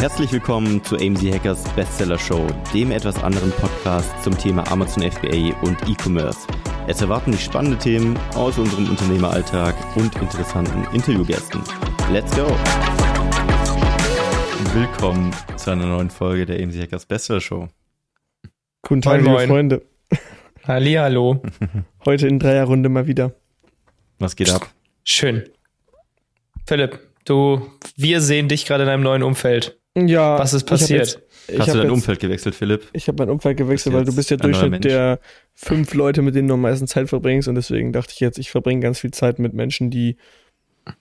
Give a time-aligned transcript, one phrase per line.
[0.00, 5.54] Herzlich willkommen zu AMZ Hackers Bestseller Show, dem etwas anderen Podcast zum Thema Amazon FBA
[5.60, 6.38] und E-Commerce.
[6.88, 11.60] Es erwarten dich spannende Themen aus unserem Unternehmeralltag und interessanten Interviewgästen.
[12.10, 12.46] Let's go!
[14.72, 17.68] Willkommen zu einer neuen Folge der AMZ Hackers Bestseller Show.
[18.80, 19.48] Guten Tag, Moin, liebe moin.
[19.50, 19.82] Freunde.
[20.66, 21.42] Hallihallo.
[22.06, 23.34] Heute in Dreierrunde mal wieder.
[24.18, 24.66] Was geht ab?
[25.04, 25.44] Schön.
[26.66, 29.76] Philipp, du, wir sehen dich gerade in einem neuen Umfeld.
[30.08, 30.38] Ja.
[30.38, 31.06] Was ist passiert?
[31.06, 32.88] Jetzt, ich Hast habe du dein jetzt, Umfeld gewechselt, Philipp?
[32.92, 35.18] Ich habe mein Umfeld gewechselt, weil du bist neuer Durchschnitt der
[35.54, 37.48] fünf Leute, mit denen du am meisten Zeit verbringst.
[37.48, 40.16] Und deswegen dachte ich jetzt, ich verbringe ganz viel Zeit mit Menschen, die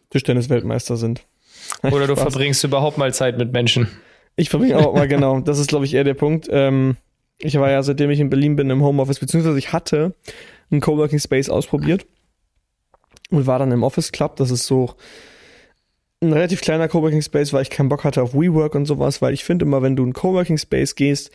[0.09, 1.25] Tischtennis-Weltmeister sind.
[1.83, 3.87] Oder du verbringst überhaupt mal Zeit mit Menschen.
[4.35, 5.39] Ich verbringe auch mal, genau.
[5.39, 6.47] Das ist, glaube ich, eher der Punkt.
[6.51, 6.97] Ähm,
[7.37, 10.15] ich war ja, seitdem ich in Berlin bin, im Homeoffice, beziehungsweise ich hatte
[10.71, 12.05] einen Coworking Space ausprobiert
[13.29, 14.35] und war dann im Office Club.
[14.37, 14.95] Das ist so
[16.21, 19.33] ein relativ kleiner Coworking Space, weil ich keinen Bock hatte auf WeWork und sowas, weil
[19.33, 21.31] ich finde immer, wenn du in Coworking Space gehst,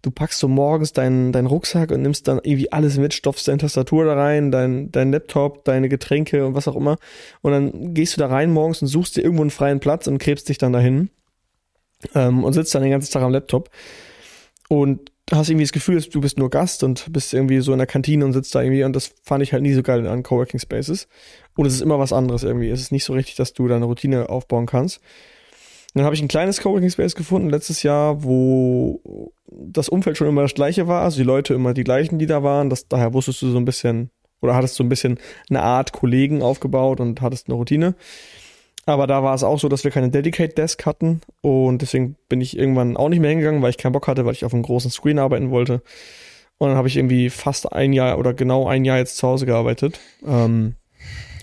[0.00, 3.58] du packst so morgens deinen, deinen Rucksack und nimmst dann irgendwie alles mit, stopfst deine
[3.58, 6.96] Tastatur da rein, dein, dein Laptop, deine Getränke und was auch immer.
[7.42, 10.18] Und dann gehst du da rein morgens und suchst dir irgendwo einen freien Platz und
[10.18, 11.10] krebst dich dann dahin
[12.14, 13.70] ähm, und sitzt dann den ganzen Tag am Laptop
[14.68, 17.86] und hast irgendwie das Gefühl, du bist nur Gast und bist irgendwie so in der
[17.86, 20.60] Kantine und sitzt da irgendwie und das fand ich halt nie so geil an Coworking
[20.60, 21.08] Spaces.
[21.56, 22.70] Und es ist immer was anderes irgendwie.
[22.70, 25.00] Es ist nicht so richtig, dass du da eine Routine aufbauen kannst.
[25.94, 30.42] Dann habe ich ein kleines Coworking Space gefunden letztes Jahr, wo das Umfeld schon immer
[30.42, 32.70] das gleiche war, also die Leute immer die gleichen, die da waren.
[32.70, 36.42] Das, daher wusstest du so ein bisschen oder hattest so ein bisschen eine Art Kollegen
[36.42, 37.94] aufgebaut und hattest eine Routine.
[38.84, 42.40] Aber da war es auch so, dass wir keine Dedicate Desk hatten und deswegen bin
[42.40, 44.64] ich irgendwann auch nicht mehr hingegangen, weil ich keinen Bock hatte, weil ich auf einem
[44.64, 45.82] großen Screen arbeiten wollte.
[46.58, 49.46] Und dann habe ich irgendwie fast ein Jahr oder genau ein Jahr jetzt zu Hause
[49.46, 50.00] gearbeitet.
[50.26, 50.74] Ähm,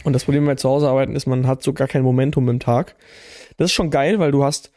[0.03, 2.59] und das Problem bei zu Hause arbeiten ist, man hat so gar kein Momentum im
[2.59, 2.95] Tag.
[3.57, 4.71] Das ist schon geil, weil du hast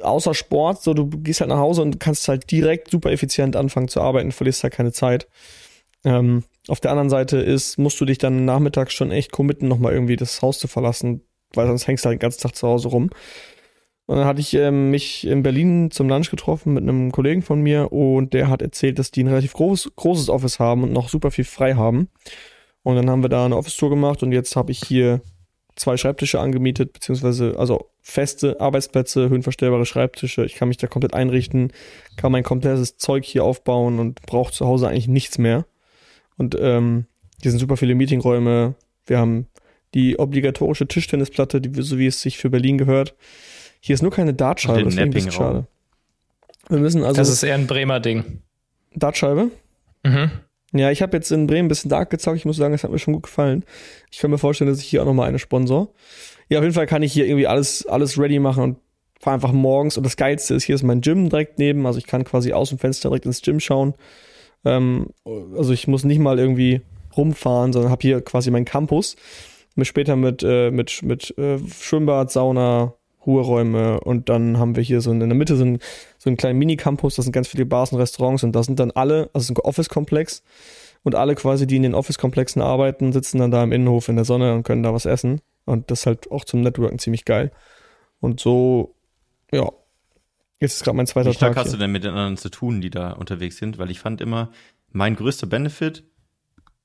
[0.00, 3.88] außer Sport, so du gehst halt nach Hause und kannst halt direkt super effizient anfangen
[3.88, 5.28] zu arbeiten, verlierst halt keine Zeit.
[6.04, 9.92] Ähm, auf der anderen Seite ist, musst du dich dann nachmittags schon echt committen, nochmal
[9.92, 11.22] irgendwie das Haus zu verlassen,
[11.56, 13.10] weil sonst hängst du halt den ganzen Tag zu Hause rum.
[14.06, 17.60] Und dann hatte ich ähm, mich in Berlin zum Lunch getroffen mit einem Kollegen von
[17.60, 21.08] mir und der hat erzählt, dass die ein relativ groß, großes Office haben und noch
[21.08, 22.08] super viel frei haben.
[22.82, 25.20] Und dann haben wir da eine Office-Tour gemacht und jetzt habe ich hier
[25.76, 30.44] zwei Schreibtische angemietet, beziehungsweise also feste Arbeitsplätze, höhenverstellbare Schreibtische.
[30.44, 31.72] Ich kann mich da komplett einrichten,
[32.16, 35.64] kann mein komplettes Zeug hier aufbauen und brauche zu Hause eigentlich nichts mehr.
[36.36, 37.06] Und ähm,
[37.40, 38.74] hier sind super viele Meetingräume.
[39.06, 39.46] Wir haben
[39.94, 43.14] die obligatorische Tischtennisplatte, die, so wie es sich für Berlin gehört.
[43.80, 45.54] Hier ist nur keine Dartscheibe, das ist ein bisschen Napping-Raum.
[45.54, 45.66] schade.
[46.68, 48.42] Wir müssen also das ist eher ein Bremer Ding.
[48.94, 49.50] Dartscheibe.
[50.04, 50.30] Mhm.
[50.72, 52.38] Ja, ich habe jetzt in Bremen ein bisschen Dark gezockt.
[52.38, 53.64] Ich muss sagen, es hat mir schon gut gefallen.
[54.10, 55.92] Ich kann mir vorstellen, dass ich hier auch nochmal eine sponsor.
[56.48, 58.78] Ja, auf jeden Fall kann ich hier irgendwie alles, alles ready machen und
[59.20, 59.98] fahre einfach morgens.
[59.98, 61.86] Und das Geilste ist, hier ist mein Gym direkt neben.
[61.86, 63.94] Also ich kann quasi aus dem Fenster direkt ins Gym schauen.
[64.64, 66.80] Ähm, also ich muss nicht mal irgendwie
[67.16, 69.16] rumfahren, sondern habe hier quasi meinen Campus.
[69.74, 72.94] Mit später mit, äh, mit, mit äh, Schwimmbad, Sauna,
[73.26, 75.78] Ruheräume und dann haben wir hier so in der Mitte so einen,
[76.18, 78.90] so einen kleinen Mini-Campus, da sind ganz viele Bars und Restaurants und da sind dann
[78.90, 80.42] alle, also es ist ein Office-Komplex
[81.04, 84.24] und alle quasi, die in den Office-Komplexen arbeiten, sitzen dann da im Innenhof in der
[84.24, 87.52] Sonne und können da was essen und das ist halt auch zum Networken ziemlich geil.
[88.20, 88.94] Und so,
[89.52, 89.70] ja,
[90.60, 91.80] jetzt ist gerade mein zweiter Wie stark Tag hast du hier.
[91.80, 93.78] denn mit den anderen zu tun, die da unterwegs sind?
[93.78, 94.50] Weil ich fand immer,
[94.90, 96.04] mein größter Benefit,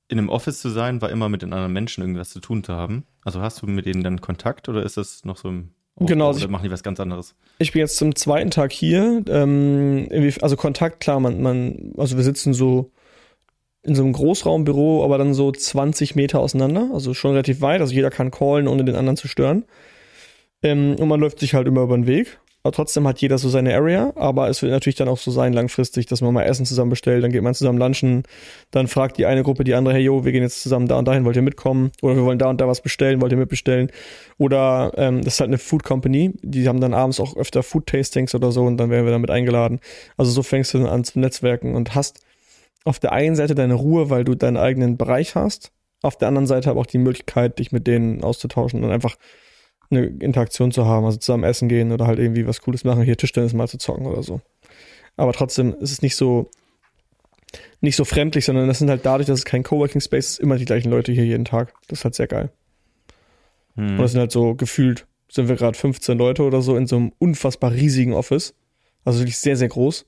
[0.08, 2.72] in einem Office zu sein, war immer mit den anderen Menschen irgendwas zu tun zu
[2.72, 3.04] haben.
[3.24, 6.28] Also hast du mit denen dann Kontakt oder ist das noch so im Aufbau Genau,
[6.28, 7.34] also oder ich- machen die was ganz anderes?
[7.58, 9.22] Ich bin jetzt zum zweiten Tag hier.
[9.28, 10.08] Ähm,
[10.40, 12.90] also Kontakt, klar, man, man, also wir sitzen so
[13.82, 17.80] in so einem Großraumbüro, aber dann so 20 Meter auseinander, also schon relativ weit.
[17.80, 19.64] Also jeder kann callen, ohne den anderen zu stören.
[20.62, 22.38] Ähm, und man läuft sich halt immer über den Weg.
[22.68, 25.54] Aber trotzdem hat jeder so seine Area, aber es wird natürlich dann auch so sein
[25.54, 28.24] langfristig, dass man mal Essen zusammen bestellt, dann geht man zusammen lunchen,
[28.72, 31.08] dann fragt die eine Gruppe die andere, hey yo, wir gehen jetzt zusammen da und
[31.08, 31.92] dahin, wollt ihr mitkommen?
[32.02, 33.90] Oder wir wollen da und da was bestellen, wollt ihr mitbestellen?
[34.36, 37.86] Oder ähm, das ist halt eine Food Company, die haben dann abends auch öfter Food
[37.86, 39.80] Tastings oder so und dann werden wir damit eingeladen.
[40.18, 42.20] Also so fängst du dann an zu netzwerken und hast
[42.84, 45.72] auf der einen Seite deine Ruhe, weil du deinen eigenen Bereich hast,
[46.02, 49.16] auf der anderen Seite aber auch die Möglichkeit, dich mit denen auszutauschen und einfach
[49.90, 53.16] eine Interaktion zu haben, also zusammen essen gehen oder halt irgendwie was Cooles machen, hier
[53.16, 54.40] Tischtennis mal zu zocken oder so.
[55.16, 56.50] Aber trotzdem ist es nicht so
[57.80, 60.56] nicht so fremdlich, sondern das sind halt dadurch, dass es kein Coworking Space ist, immer
[60.56, 61.72] die gleichen Leute hier jeden Tag.
[61.88, 62.50] Das ist halt sehr geil.
[63.76, 63.92] Hm.
[63.92, 66.96] Und das sind halt so gefühlt, sind wir gerade 15 Leute oder so in so
[66.96, 68.54] einem unfassbar riesigen Office.
[69.04, 70.06] Also wirklich sehr, sehr groß.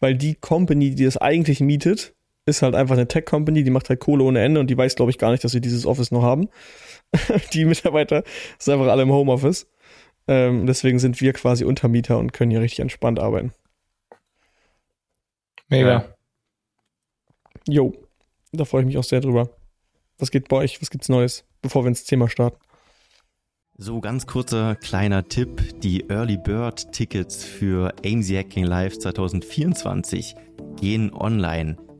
[0.00, 2.14] Weil die Company, die das eigentlich mietet,
[2.46, 5.10] ist halt einfach eine Tech-Company, die macht halt Kohle ohne Ende und die weiß, glaube
[5.10, 6.48] ich, gar nicht, dass sie dieses Office noch haben.
[7.52, 8.24] die Mitarbeiter
[8.58, 9.68] sind einfach alle im Homeoffice.
[10.28, 13.52] Ähm, deswegen sind wir quasi Untermieter und können hier richtig entspannt arbeiten.
[15.68, 15.88] Mega.
[15.88, 16.14] Ja.
[17.68, 17.94] Jo,
[18.52, 19.50] da freue ich mich auch sehr drüber.
[20.18, 20.80] Was geht bei euch?
[20.80, 22.58] Was gibt's Neues, bevor wir ins Thema starten?
[23.78, 25.80] So, ganz kurzer kleiner Tipp.
[25.80, 30.34] Die Early Bird Tickets für AMZ Hacking Live 2024
[30.78, 31.76] gehen online.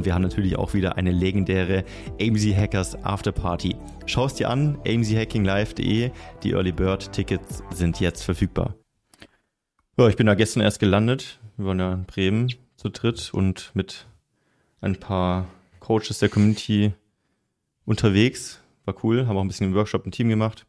[0.00, 1.84] wir haben natürlich auch wieder eine legendäre
[2.20, 3.76] AMZ Hackers Afterparty.
[4.06, 6.10] Schau es dir an, amzhackinglive.de.
[6.42, 8.74] Die Early Bird Tickets sind jetzt verfügbar.
[9.98, 11.38] Ja, ich bin da gestern erst gelandet.
[11.58, 14.06] Wir waren ja in Bremen zu dritt und mit
[14.80, 15.46] ein paar
[15.80, 16.94] Coaches der Community
[17.84, 18.60] unterwegs.
[18.86, 20.66] War cool, haben auch ein bisschen im Workshop im Team gemacht.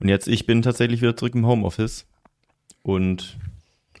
[0.00, 2.06] Und jetzt, ich bin tatsächlich wieder zurück im Homeoffice.
[2.82, 3.38] Und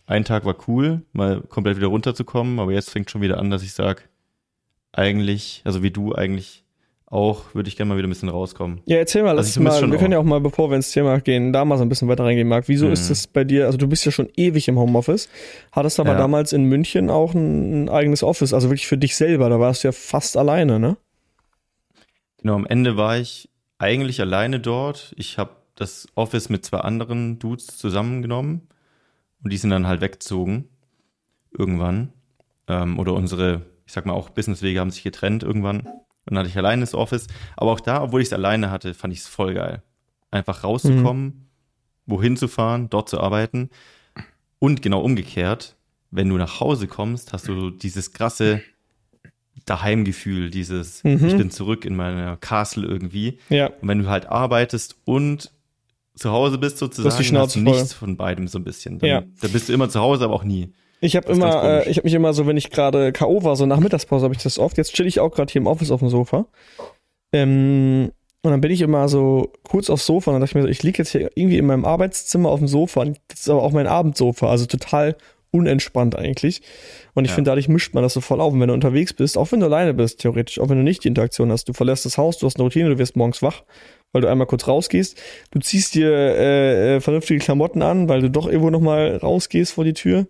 [0.06, 3.62] ein Tag war cool, mal komplett wieder runterzukommen, aber jetzt fängt schon wieder an, dass
[3.62, 4.02] ich sage,
[4.96, 6.64] eigentlich, also wie du eigentlich
[7.08, 8.80] auch, würde ich gerne mal wieder ein bisschen rauskommen.
[8.86, 10.90] Ja, erzähl mal, Also lass vermisse mal, wir können ja auch mal, bevor wir ins
[10.90, 12.66] Thema gehen, da mal so ein bisschen weiter reingehen, Marc.
[12.68, 12.92] Wieso Mhm.
[12.92, 15.28] ist es bei dir, also du bist ja schon ewig im Homeoffice,
[15.70, 16.16] hattest aber Ja.
[16.18, 19.84] damals in München auch ein, ein eigenes Office, also wirklich für dich selber, da warst
[19.84, 20.96] du ja fast alleine, ne?
[22.38, 23.48] Genau, am Ende war ich
[23.78, 25.14] eigentlich alleine dort.
[25.16, 28.62] Ich habe das Office mit zwei anderen Dudes zusammengenommen
[29.44, 30.68] und die sind dann halt weggezogen
[31.56, 32.12] irgendwann.
[32.68, 35.80] Ähm, oder unsere, ich sag mal auch Businesswege haben sich getrennt irgendwann.
[35.80, 37.26] Und dann hatte ich alleine das Office.
[37.56, 39.82] Aber auch da, obwohl ich es alleine hatte, fand ich es voll geil.
[40.32, 41.48] Einfach rauszukommen,
[42.06, 43.70] wohin zu fahren, dort zu arbeiten.
[44.58, 45.76] Und genau umgekehrt,
[46.10, 48.60] wenn du nach Hause kommst, hast du dieses krasse
[49.64, 51.24] Daheimgefühl, dieses, Mhm.
[51.26, 53.38] ich bin zurück in meiner Castle irgendwie.
[53.48, 53.66] Ja.
[53.80, 55.50] Und wenn du halt arbeitest und
[56.14, 58.98] zu Hause bist sozusagen, hast du nichts von beidem so ein bisschen.
[58.98, 59.22] Dann, Ja.
[59.40, 60.72] Da bist du immer zu Hause, aber auch nie.
[61.00, 63.42] Ich habe immer, äh, ich habe mich immer so, wenn ich gerade K.O.
[63.44, 64.76] war, so nach Mittagspause habe ich das oft.
[64.78, 66.46] Jetzt chill ich auch gerade hier im Office auf dem Sofa.
[67.32, 68.12] Ähm,
[68.42, 70.68] und dann bin ich immer so kurz aufs Sofa und dann dachte ich mir so,
[70.68, 73.62] ich liege jetzt hier irgendwie in meinem Arbeitszimmer auf dem Sofa und das ist aber
[73.62, 75.16] auch mein Abendsofa, also total
[75.50, 76.62] unentspannt eigentlich.
[77.14, 77.36] Und ich Ja.
[77.36, 78.52] finde, dadurch mischt man das so voll auf.
[78.52, 81.02] Und wenn du unterwegs bist, auch wenn du alleine bist, theoretisch, auch wenn du nicht
[81.04, 83.62] die Interaktion hast, du verlässt das Haus, du hast eine Routine, du wirst morgens wach,
[84.12, 85.18] weil du einmal kurz rausgehst,
[85.50, 89.84] du ziehst dir äh, äh, vernünftige Klamotten an, weil du doch irgendwo nochmal rausgehst vor
[89.84, 90.26] die Tür.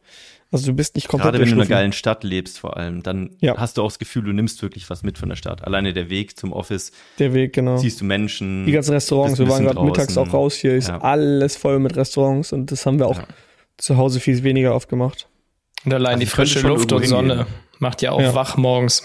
[0.57, 3.03] Also du bist nicht komplett Gerade wenn du in einer geilen Stadt lebst vor allem,
[3.03, 3.57] dann Ja.
[3.57, 5.65] hast du auch das Gefühl, du nimmst wirklich was mit von der Stadt.
[5.65, 7.77] Alleine der Weg zum Office, Der Weg, genau.
[7.77, 8.67] siehst du Menschen.
[8.67, 11.01] Die ganzen Restaurants, wir waren gerade mittags auch raus, hier ist Ja.
[11.01, 13.27] alles voll mit Restaurants und das haben wir auch Ja.
[13.79, 15.29] zu Hause viel weniger oft gemacht.
[15.85, 17.55] Und allein Also die frische Luft und Sonne hingehen.
[17.79, 18.35] macht ja auch Ja.
[18.35, 19.03] wach morgens.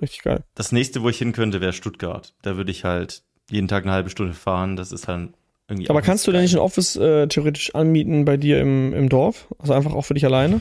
[0.00, 0.42] Richtig geil.
[0.56, 2.34] Das nächste, wo ich hin könnte, wäre Stuttgart.
[2.42, 4.74] Da würde ich halt jeden Tag eine halbe Stunde fahren.
[4.74, 5.30] Das ist halt
[5.68, 5.88] irgendwie.
[5.90, 9.48] Aber kannst du denn nicht ein Office äh, theoretisch anmieten bei dir im, im Dorf?
[9.58, 10.60] Also einfach auch für dich alleine?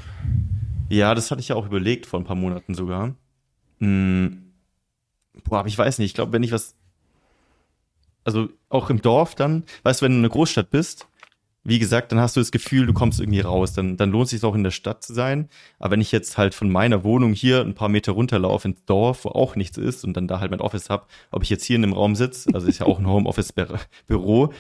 [0.90, 3.16] Ja, das hatte ich ja auch überlegt vor ein paar Monaten sogar.
[3.80, 4.54] Hm.
[5.44, 6.08] Boah, aber ich weiß nicht.
[6.08, 6.76] Ich glaube, wenn ich was.
[8.24, 11.08] Also auch im Dorf dann, weißt du, wenn du in einer Großstadt bist,
[11.66, 13.74] wie gesagt, dann hast du das Gefühl, du kommst irgendwie raus.
[13.74, 15.50] Dann, dann lohnt es sich auch in der Stadt zu sein.
[15.80, 19.26] Aber wenn ich jetzt halt von meiner Wohnung hier ein paar Meter runterlaufe ins Dorf,
[19.26, 21.78] wo auch nichts ist und dann da halt mein Office hab, ob ich jetzt hier
[21.78, 24.54] in einem Raum sitze, also ist ja auch ein Homeoffice-Büro,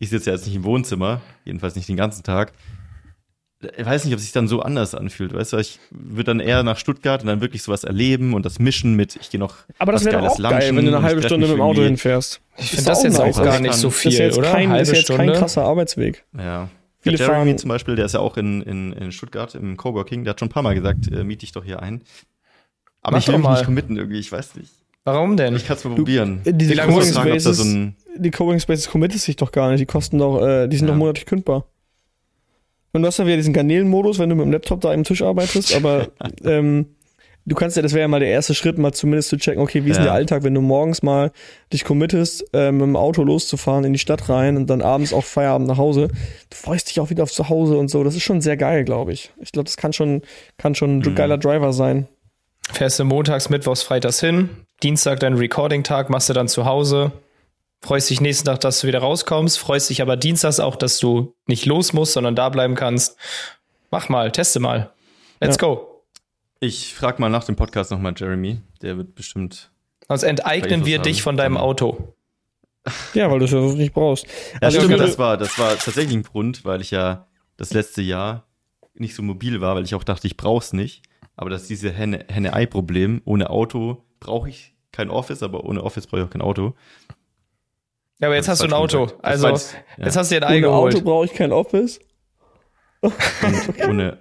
[0.00, 2.52] ich sitze ja jetzt nicht im Wohnzimmer, jedenfalls nicht den ganzen Tag.
[3.76, 6.40] Ich weiß nicht, ob es sich dann so anders anfühlt, weißt du, ich würde dann
[6.40, 9.54] eher nach Stuttgart und dann wirklich sowas erleben und das mischen mit, ich gehe noch
[9.78, 11.82] Aber das wäre auch geil, lunchen wenn du eine ich halbe Stunde mit dem Auto
[11.82, 12.40] hinfährst.
[12.56, 14.50] Ich Ist finde das auch jetzt auch gar nicht so Das ist viel, jetzt oder?
[14.50, 15.32] kein, das Halbe ist jetzt kein Stunde.
[15.38, 16.24] krasser Arbeitsweg.
[16.38, 16.70] Ja.
[17.02, 19.76] Viele der Jeremy fahren- zum Beispiel, der ist ja auch in, in, in Stuttgart im
[19.76, 22.00] Coworking, der hat schon ein paar Mal gesagt, äh, miete dich doch hier ein.
[23.02, 24.70] Aber Mach ich will mich nicht committen irgendwie, ich weiß nicht.
[25.04, 25.56] Warum denn?
[25.56, 26.40] Ich kann es mal probieren.
[26.44, 29.20] Äh, Diese Wie lange Ich muss fragen, ob da so ein, die Coworking Spaces committet
[29.20, 29.80] sich doch gar nicht.
[29.80, 30.94] Die kosten doch, äh, die sind Ja.
[30.94, 31.66] doch monatlich kündbar.
[32.92, 35.22] Und du hast ja wieder diesen Garnelenmodus, wenn du mit dem Laptop da am Tisch
[35.22, 36.08] arbeitest, aber
[36.44, 36.86] ähm,
[37.46, 39.84] du kannst ja, das wäre ja mal der erste Schritt, mal zumindest zu checken, okay,
[39.84, 41.30] wie ist denn der Alltag, wenn du morgens mal
[41.72, 45.24] dich committest, äh, mit dem Auto loszufahren in die Stadt rein und dann abends auch
[45.24, 46.08] Feierabend nach Hause.
[46.08, 48.02] Du freust dich auch wieder auf zu Hause und so.
[48.02, 49.30] Das ist schon sehr geil, glaube ich.
[49.40, 50.22] Ich glaube, das kann schon,
[50.58, 51.14] kann schon ein Mhm.
[51.14, 52.08] geiler Driver sein.
[52.72, 54.48] Fährst du montags, mittwochs, freitags hin,
[54.82, 57.12] Dienstag dein Recording-Tag, machst du dann zu Hause,
[57.82, 61.34] freust dich nächsten Tag, dass du wieder rauskommst, freust dich aber dienstags auch, dass du
[61.46, 63.16] nicht los musst, sondern da bleiben kannst.
[63.90, 64.92] Mach mal, teste mal.
[65.40, 66.02] Let's go.
[66.60, 69.70] ich frag mal nach dem Podcast nochmal Jeremy, der wird bestimmt,
[70.08, 71.64] Sonst enteignen wir so dich von deinem Genau.
[71.66, 72.14] Auto.
[73.14, 74.24] Ja, weil du es ja nicht brauchst.
[74.54, 78.02] Ja, Also stimmt, das war, das war tatsächlich ein Grund, weil ich ja das letzte
[78.02, 78.46] Jahr
[78.94, 81.02] nicht so mobil war, weil ich auch dachte, ich brauch's nicht.
[81.36, 83.22] Aber das ist diese Henne- Henne-Ei-Problem.
[83.24, 86.74] Ohne Auto brauche ich kein Office, aber ohne Office brauche ich auch kein Auto.
[88.20, 89.06] Ja, aber jetzt hast du ein Auto.
[89.06, 89.24] gesagt.
[89.24, 90.04] Also, jetzt- ja.
[90.04, 90.68] jetzt hast du dir ein Ei Ohne.
[90.76, 92.00] Auto brauche ich kein Office.
[93.00, 93.14] Und
[93.88, 94.18] ohne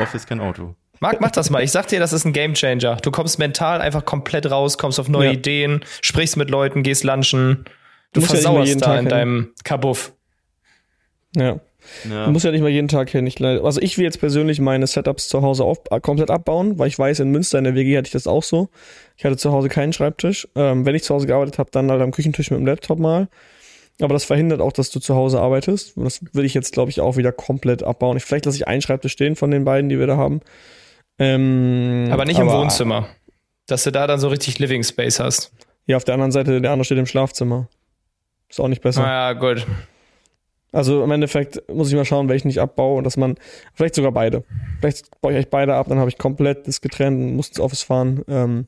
[0.00, 0.76] Office kein Auto.
[1.00, 1.62] Marc, mach das mal.
[1.64, 2.96] Ich sag dir, das ist ein Gamechanger.
[2.96, 5.32] Du kommst mental einfach komplett raus, kommst auf neue Ja.
[5.32, 7.64] Ideen, sprichst mit Leuten, gehst lunchen.
[8.12, 9.08] Du ja mal versauerst jeden da Tag in hin.
[9.08, 10.12] deinem Kabuff.
[11.34, 11.58] Ja.
[12.08, 12.26] Ja.
[12.26, 13.26] Du musst ja nicht mal jeden Tag hin.
[13.26, 16.88] Ich, also ich will jetzt persönlich meine Setups zu Hause auf, äh, komplett abbauen, weil
[16.88, 18.68] ich weiß, in Münster in der WG hatte ich das auch so.
[19.16, 20.48] Ich hatte zu Hause keinen Schreibtisch.
[20.54, 23.28] Ähm, wenn ich zu Hause gearbeitet habe, dann halt am Küchentisch mit dem Laptop mal.
[24.00, 25.96] Aber das verhindert auch, dass du zu Hause arbeitest.
[25.96, 28.16] Und das will ich jetzt, glaube ich, auch wieder komplett abbauen.
[28.16, 30.40] Ich, vielleicht lasse ich einen Schreibtisch stehen von den beiden, die wir da haben.
[31.18, 33.08] Ähm, Aber nicht im Wohnzimmer.
[33.66, 35.52] Dass du da dann so richtig Living Space hast.
[35.86, 37.68] Ja, auf der anderen Seite, der andere steht im Schlafzimmer.
[38.48, 39.02] Ist auch nicht besser.
[39.02, 39.66] Naja, gut.
[40.72, 43.36] Also im Endeffekt muss ich mal schauen, welchen ich abbaue und dass man,
[43.74, 44.44] vielleicht sogar beide.
[44.78, 47.60] Vielleicht baue ich echt beide ab, dann habe ich komplett das getrennt und muss ins
[47.60, 48.22] Office fahren.
[48.28, 48.66] Ähm,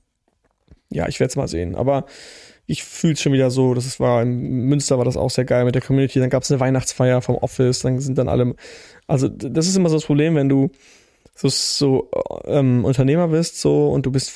[0.90, 1.74] ja, ich werde es mal sehen.
[1.74, 2.06] Aber
[2.66, 5.64] ich fühle es schon wieder so, das war, in Münster war das auch sehr geil
[5.64, 6.18] mit der Community.
[6.18, 8.54] Dann gab es eine Weihnachtsfeier vom Office, dann sind dann alle,
[9.06, 10.70] also das ist immer so das Problem, wenn du
[11.34, 12.10] so, so
[12.44, 14.32] ähm, Unternehmer bist so und du bist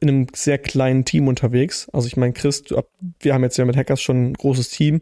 [0.00, 1.88] in einem sehr kleinen Team unterwegs.
[1.92, 2.80] Also ich meine, Chris, du,
[3.20, 5.00] wir haben jetzt ja mit Hackers schon ein großes Team.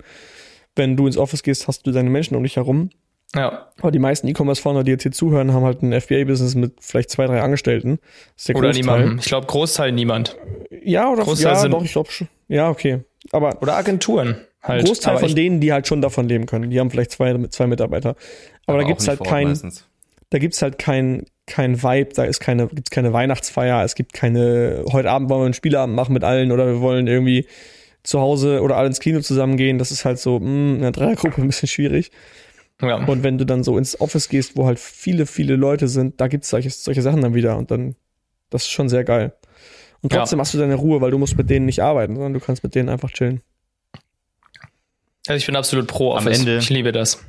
[0.77, 2.91] Wenn du ins Office gehst, hast du deine Menschen um dich herum.
[3.35, 3.69] Ja.
[3.79, 7.27] Aber die meisten E-Commerce-Founder, die jetzt hier zuhören, haben halt ein FBA-Business mit vielleicht zwei,
[7.27, 7.99] drei Angestellten.
[8.49, 8.73] Oder Großteil.
[8.73, 9.19] niemandem.
[9.19, 10.37] Ich glaube, Großteil niemand.
[10.85, 12.29] Ja, oder Großteil ja, sind- doch, ich glaube schon.
[12.49, 13.01] Ja, okay.
[13.31, 14.85] Aber Oder Agenturen halt.
[14.85, 16.71] Großteil Aber von denen, die halt schon davon leben können.
[16.71, 18.17] Die haben vielleicht zwei, zwei Mitarbeiter.
[18.67, 19.87] Aber, da auch gibt's halt kein, meistens.
[20.31, 24.85] da gibt's halt kein, kein Vibe, da ist keine, gibt's keine Weihnachtsfeier, es gibt keine,
[24.93, 27.47] heute Abend wollen wir einen Spieleabend machen mit allen oder wir wollen irgendwie
[28.03, 29.79] zu Hause oder alle ins Kino zusammengehen.
[29.79, 32.11] Das ist halt so, mh, in einer Dreiergruppe ein bisschen schwierig.
[32.81, 32.97] ja.
[33.05, 36.29] Und wenn du dann so ins Office gehst, wo halt viele, viele Leute sind, da
[36.29, 37.95] gibt's solche, solche Sachen dann wieder und dann,
[38.51, 39.35] das ist schon sehr geil.
[40.03, 40.19] Und Ja.
[40.19, 42.65] trotzdem hast du deine Ruhe, weil du musst mit denen nicht arbeiten, sondern du kannst
[42.65, 43.41] mit denen einfach chillen.
[45.29, 46.41] Also ich bin absolut pro Am Office.
[46.41, 47.21] Ende- Ich liebe das.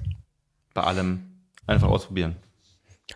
[0.74, 1.22] Bei allem
[1.68, 2.36] einfach ausprobieren.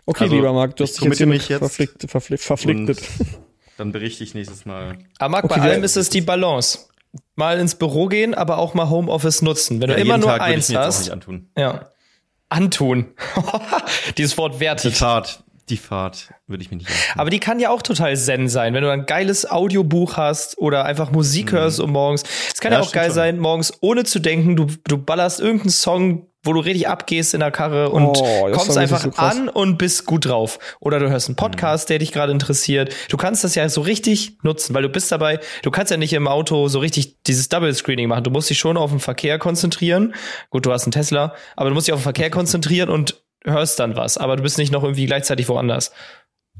[0.06, 3.00] Okay, Also, lieber Marc, du ich hast dich jetzt mich jetzt verpflichtet, verpflichtet,
[3.76, 4.98] dann berichte ich nächstes Mal.
[5.18, 6.78] Aber Marc, Okay, bei allem ist es die Balance.
[7.36, 9.80] Mal ins Büro gehen, aber auch mal Homeoffice nutzen.
[9.80, 11.00] Wenn Ja, du immer jeden nur Tag eins hast.
[11.00, 11.50] nicht antun.
[11.56, 11.90] Ja.
[12.48, 13.14] Antun.
[14.18, 14.94] Dieses Wort Die wertet.
[15.70, 17.20] Die Fahrt würde ich mir nicht antun.
[17.20, 20.84] Aber die kann ja auch total zen sein, wenn du ein geiles Audiobuch hast oder
[20.84, 22.22] einfach Musik hörst um morgens.
[22.54, 23.14] Es kann ja, Ja, auch geil schon.
[23.14, 27.40] sein, morgens ohne zu denken, du, du ballerst irgendeinen Song, wo du richtig abgehst in
[27.40, 30.58] der Karre und Oh, kommst einfach so an und bist gut drauf.
[30.80, 32.94] Oder du hörst einen Podcast, der dich gerade interessiert.
[33.10, 36.12] Du kannst das ja so richtig nutzen, weil du bist dabei, du kannst ja nicht
[36.14, 38.22] im Auto so richtig dieses Double Screening machen.
[38.24, 40.14] Du musst dich schon auf den Verkehr konzentrieren.
[40.48, 43.78] Gut, du hast einen Tesla, aber du musst dich auf den Verkehr konzentrieren und hörst
[43.78, 45.92] dann was, aber du bist nicht noch irgendwie gleichzeitig woanders.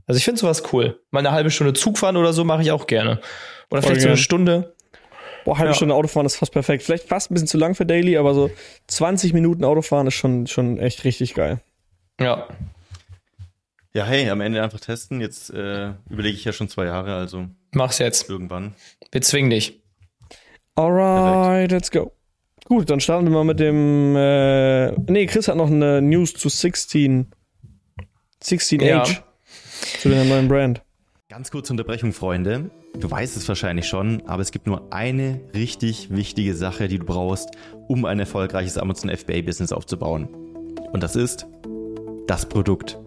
[0.06, 1.00] Also ich finde sowas cool.
[1.10, 3.20] Mal eine halbe Stunde Zug fahren oder so mache ich auch gerne.
[3.70, 4.16] Oder Voll vielleicht so eine.
[4.16, 4.74] Stunde.
[5.44, 5.74] Boah, halbe Ja.
[5.74, 6.82] Stunde Autofahren ist fast perfekt.
[6.82, 8.50] Vielleicht fast ein bisschen zu lang für Daily, aber so
[8.86, 11.60] 20 Minuten Autofahren ist schon, schon echt richtig geil.
[12.20, 12.48] Ja.
[13.94, 15.20] Ja, hey, am Ende einfach testen.
[15.20, 18.28] Jetzt äh, überlege ich ja schon zwei Jahre, also Mach's jetzt.
[18.28, 18.74] irgendwann.
[19.12, 19.80] Wir zwingen dich.
[20.74, 22.12] Alright, let's go.
[22.68, 24.14] Gut, dann starten wir mal mit dem.
[24.14, 27.26] Äh, nee, Chris hat noch eine News zu 16.
[28.42, 28.84] 16H.
[28.84, 29.04] Ja.
[30.00, 30.82] Zu der neuen Brand.
[31.30, 32.70] Ganz kurze Unterbrechung, Freunde.
[32.98, 37.06] Du weißt es wahrscheinlich schon, aber es gibt nur eine richtig wichtige Sache, die du
[37.06, 37.48] brauchst,
[37.86, 40.28] um ein erfolgreiches Amazon FBA-Business aufzubauen.
[40.92, 41.46] Und das ist
[42.26, 42.98] das Produkt.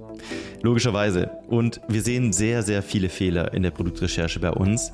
[0.64, 1.30] Logischerweise.
[1.48, 4.92] Und wir sehen sehr, sehr viele Fehler in der Produktrecherche bei uns.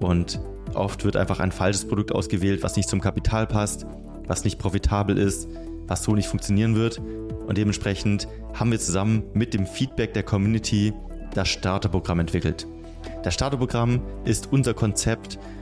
[0.00, 0.40] Und
[0.74, 3.86] oft wird einfach ein falsches Produkt ausgewählt, was nicht zum Kapital passt,
[4.26, 5.48] was nicht profitabel ist,
[5.86, 6.98] was so nicht funktionieren wird.
[6.98, 10.92] Und dementsprechend haben wir zusammen mit dem Feedback der Community
[11.34, 12.66] das Starterprogramm entwickelt.
[13.22, 15.38] Das Starterprogramm ist unser Konzept,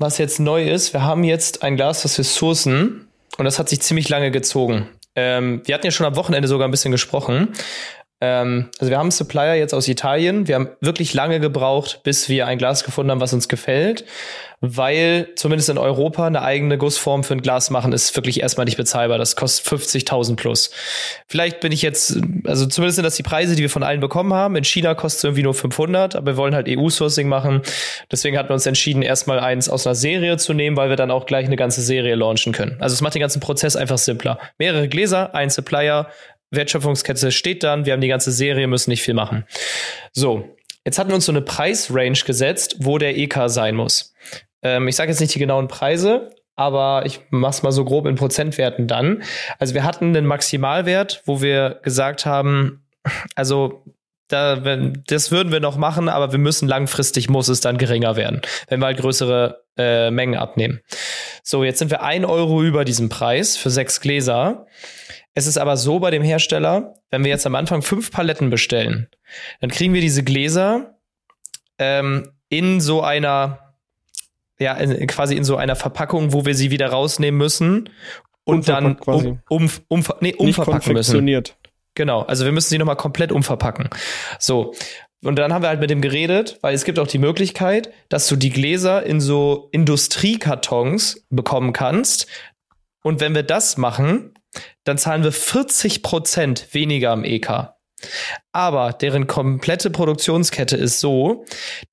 [0.00, 3.68] was jetzt neu ist, wir haben jetzt ein Glas, das wir sourcen und das hat
[3.68, 4.88] sich ziemlich lange gezogen.
[5.14, 7.48] Ähm, wir hatten ja schon am Wochenende sogar ein bisschen gesprochen.
[8.20, 10.48] Ähm, also wir haben Supplier jetzt aus Italien.
[10.48, 14.04] Wir haben wirklich lange gebraucht, bis wir ein Glas gefunden haben, was uns gefällt
[14.60, 18.76] weil zumindest in Europa eine eigene Gussform für ein Glas machen ist wirklich erstmal nicht
[18.76, 19.16] bezahlbar.
[19.16, 20.70] Das kostet 50.000 plus.
[21.26, 24.34] Vielleicht bin ich jetzt, also zumindest sind das die Preise, die wir von allen bekommen
[24.34, 24.56] haben.
[24.56, 27.62] In China kostet es irgendwie nur 500, aber wir wollen halt EU-Sourcing machen.
[28.12, 31.10] Deswegen hatten wir uns entschieden, erstmal eins aus einer Serie zu nehmen, weil wir dann
[31.10, 32.76] auch gleich eine ganze Serie launchen können.
[32.80, 34.38] Also es macht den ganzen Prozess einfach simpler.
[34.58, 36.08] Mehrere Gläser, ein Supplier,
[36.50, 39.44] Wertschöpfungskette steht dann, wir haben die ganze Serie, müssen nicht viel machen.
[40.12, 44.14] So, Jetzt hatten wir uns so eine Preisrange gesetzt, wo der EK sein muss.
[44.62, 48.16] Ähm, ich sage jetzt nicht die genauen Preise, aber ich mach's mal so grob in
[48.16, 49.22] Prozentwerten dann.
[49.58, 52.84] Also wir hatten einen Maximalwert, wo wir gesagt haben,
[53.34, 53.84] also
[54.28, 58.42] da, das würden wir noch machen, aber wir müssen langfristig muss es dann geringer werden,
[58.68, 60.80] wenn wir halt größere äh, Mengen abnehmen.
[61.42, 64.66] So, jetzt sind wir ein Euro über diesem Preis für sechs Gläser.
[65.40, 69.08] Es ist aber so bei dem Hersteller, wenn wir jetzt am Anfang fünf Paletten bestellen,
[69.62, 70.98] dann kriegen wir diese Gläser
[71.78, 73.74] ähm, in so einer
[74.58, 77.88] ja, in, quasi in so einer Verpackung, wo wir sie wieder rausnehmen müssen
[78.44, 81.14] und dann um, um, um, nee, umverpacken müssen.
[81.94, 83.88] Genau, also wir müssen sie nochmal komplett umverpacken.
[84.38, 84.74] So.
[85.22, 88.28] Und dann haben wir halt mit dem geredet, weil es gibt auch die Möglichkeit, dass
[88.28, 92.26] du die Gläser in so Industriekartons bekommen kannst.
[93.02, 94.34] Und wenn wir das machen,
[94.84, 97.70] dann zahlen wir 40 Prozent weniger am EK.
[98.52, 101.44] Aber deren komplette Produktionskette ist so,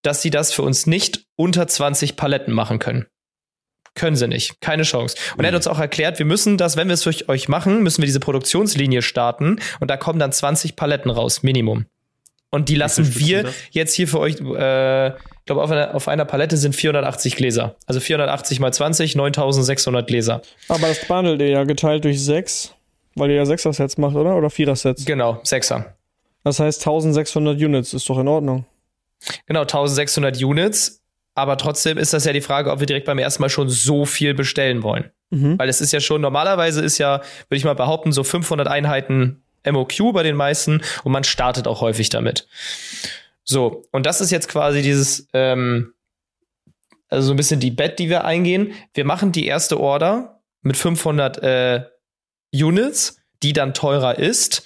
[0.01, 3.07] dass sie das für uns nicht unter 20 Paletten machen können.
[3.93, 4.61] Können sie nicht.
[4.61, 5.17] Keine Chance.
[5.35, 5.57] Und er hat mhm.
[5.57, 8.19] uns auch erklärt, wir müssen das, wenn wir es für euch machen, müssen wir diese
[8.19, 11.87] Produktionslinie starten und da kommen dann 20 Paletten raus, Minimum.
[12.49, 15.13] Und die lassen wir jetzt hier für euch, äh,
[15.47, 17.75] glaube, auf einer, auf einer Palette sind 480 Gläser.
[17.85, 20.41] Also 480 mal 20, 9600 Gläser.
[20.69, 22.73] Aber das bundelt ihr ja geteilt durch 6,
[23.15, 24.35] weil ihr ja 6er-Sets macht, oder?
[24.35, 25.05] Oder 4er-Sets?
[25.05, 25.85] Genau, 6er.
[26.43, 28.65] Das heißt 1600 Units ist doch in Ordnung.
[29.47, 31.01] Genau, 1600 Units.
[31.35, 34.05] Aber trotzdem ist das ja die Frage, ob wir direkt beim ersten Mal schon so
[34.05, 35.11] viel bestellen wollen.
[35.29, 35.59] Mhm.
[35.59, 39.43] Weil es ist ja schon, normalerweise ist ja, würde ich mal behaupten, so 500 Einheiten
[39.69, 42.47] MOQ bei den meisten und man startet auch häufig damit.
[43.49, 45.93] So, und das ist jetzt quasi dieses, ähm,
[47.09, 48.73] also so ein bisschen die Bet, die wir eingehen.
[48.93, 51.85] Wir machen die erste Order mit 500 äh,
[52.53, 54.63] Units, die dann teurer ist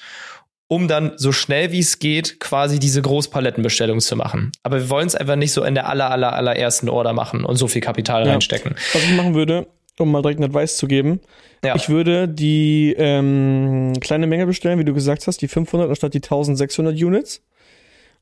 [0.72, 4.54] um dann so schnell wie es geht quasi diese Großpalettenbestellung zu machen.
[4.64, 7.58] Aber wir wollen es einfach nicht so in der aller, aller, allerersten Order machen und
[7.58, 8.32] so viel Kapital ja.
[8.32, 8.76] reinstecken.
[8.94, 9.68] Was ich machen würde,
[10.00, 11.20] um mal direkt einen Advice zu geben,
[11.62, 11.76] ja.
[11.76, 16.20] ich würde die ähm, kleine Menge bestellen, wie du gesagt hast, die 500 anstatt die
[16.20, 17.44] 1600 Units.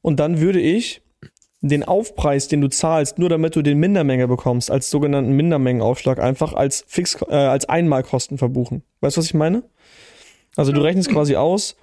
[0.01, 1.01] Und dann würde ich
[1.62, 6.53] den Aufpreis, den du zahlst, nur damit du den Mindermenge bekommst, als sogenannten Mindermengenaufschlag, einfach
[6.53, 8.83] als Fix, äh, als Einmalkosten verbuchen.
[9.01, 9.63] Weißt du, was ich meine?
[10.55, 11.75] Also du rechnest quasi aus,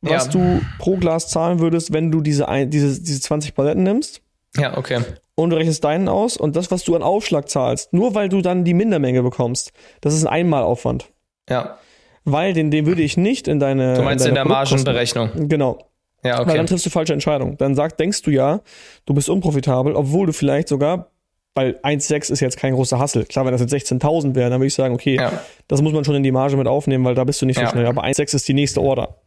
[0.00, 0.32] was ja.
[0.32, 4.22] du pro Glas zahlen würdest, wenn du diese, ein, diese, diese 20 Paletten nimmst.
[4.56, 5.00] Ja, okay.
[5.34, 8.40] Und du rechnest deinen aus und das, was du an Aufschlag zahlst, nur weil du
[8.40, 11.10] dann die Mindermenge bekommst, das ist ein Einmalaufwand.
[11.50, 11.78] Ja.
[12.24, 13.94] Weil den, den würde ich nicht in deine.
[13.94, 15.48] Du meinst in, in der Margenberechnung.
[15.48, 15.78] Genau.
[16.24, 16.50] Ja, okay.
[16.50, 17.56] Weil dann triffst du falsche Entscheidungen.
[17.58, 18.60] Dann sag, denkst du ja,
[19.06, 21.10] du bist unprofitabel, obwohl du vielleicht sogar,
[21.54, 23.26] weil 1,6 ist jetzt kein großer Hassel.
[23.26, 25.32] Klar, wenn das jetzt 16.000 wäre, dann würde ich sagen, okay, ja.
[25.68, 27.62] das muss man schon in die Marge mit aufnehmen, weil da bist du nicht so
[27.62, 27.70] ja.
[27.70, 27.86] schnell.
[27.86, 29.18] Aber 1,6 ist die nächste Order.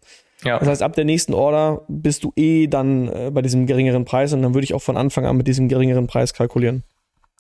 [0.44, 0.60] Ja.
[0.60, 4.34] Das heißt, ab der nächsten Order bist du eh dann äh, bei diesem geringeren Preis
[4.34, 6.84] und dann würde ich auch von Anfang an mit diesem geringeren Preis kalkulieren.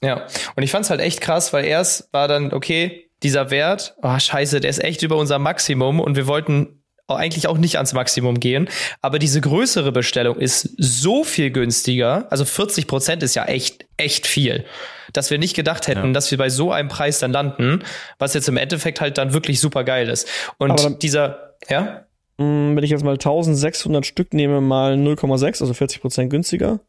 [0.01, 3.95] Ja, und ich fand es halt echt krass, weil erst war dann, okay, dieser Wert,
[4.03, 6.83] oh scheiße, der ist echt über unser Maximum und wir wollten
[7.15, 8.69] eigentlich auch nicht ans Maximum gehen.
[9.01, 12.27] Aber diese größere Bestellung ist so viel günstiger.
[12.29, 14.65] Also 40 Prozent ist ja echt, echt viel.
[15.13, 16.11] Dass wir nicht gedacht hätten, ja.
[16.11, 17.83] dass wir bei so einem Preis dann landen,
[18.19, 20.27] was jetzt im Endeffekt halt dann wirklich super geil ist.
[20.57, 22.05] Und dieser, ja?
[22.37, 26.81] Mm, wenn ich jetzt mal 1600 Stück nehme, mal 0,6, also 40 Prozent günstiger,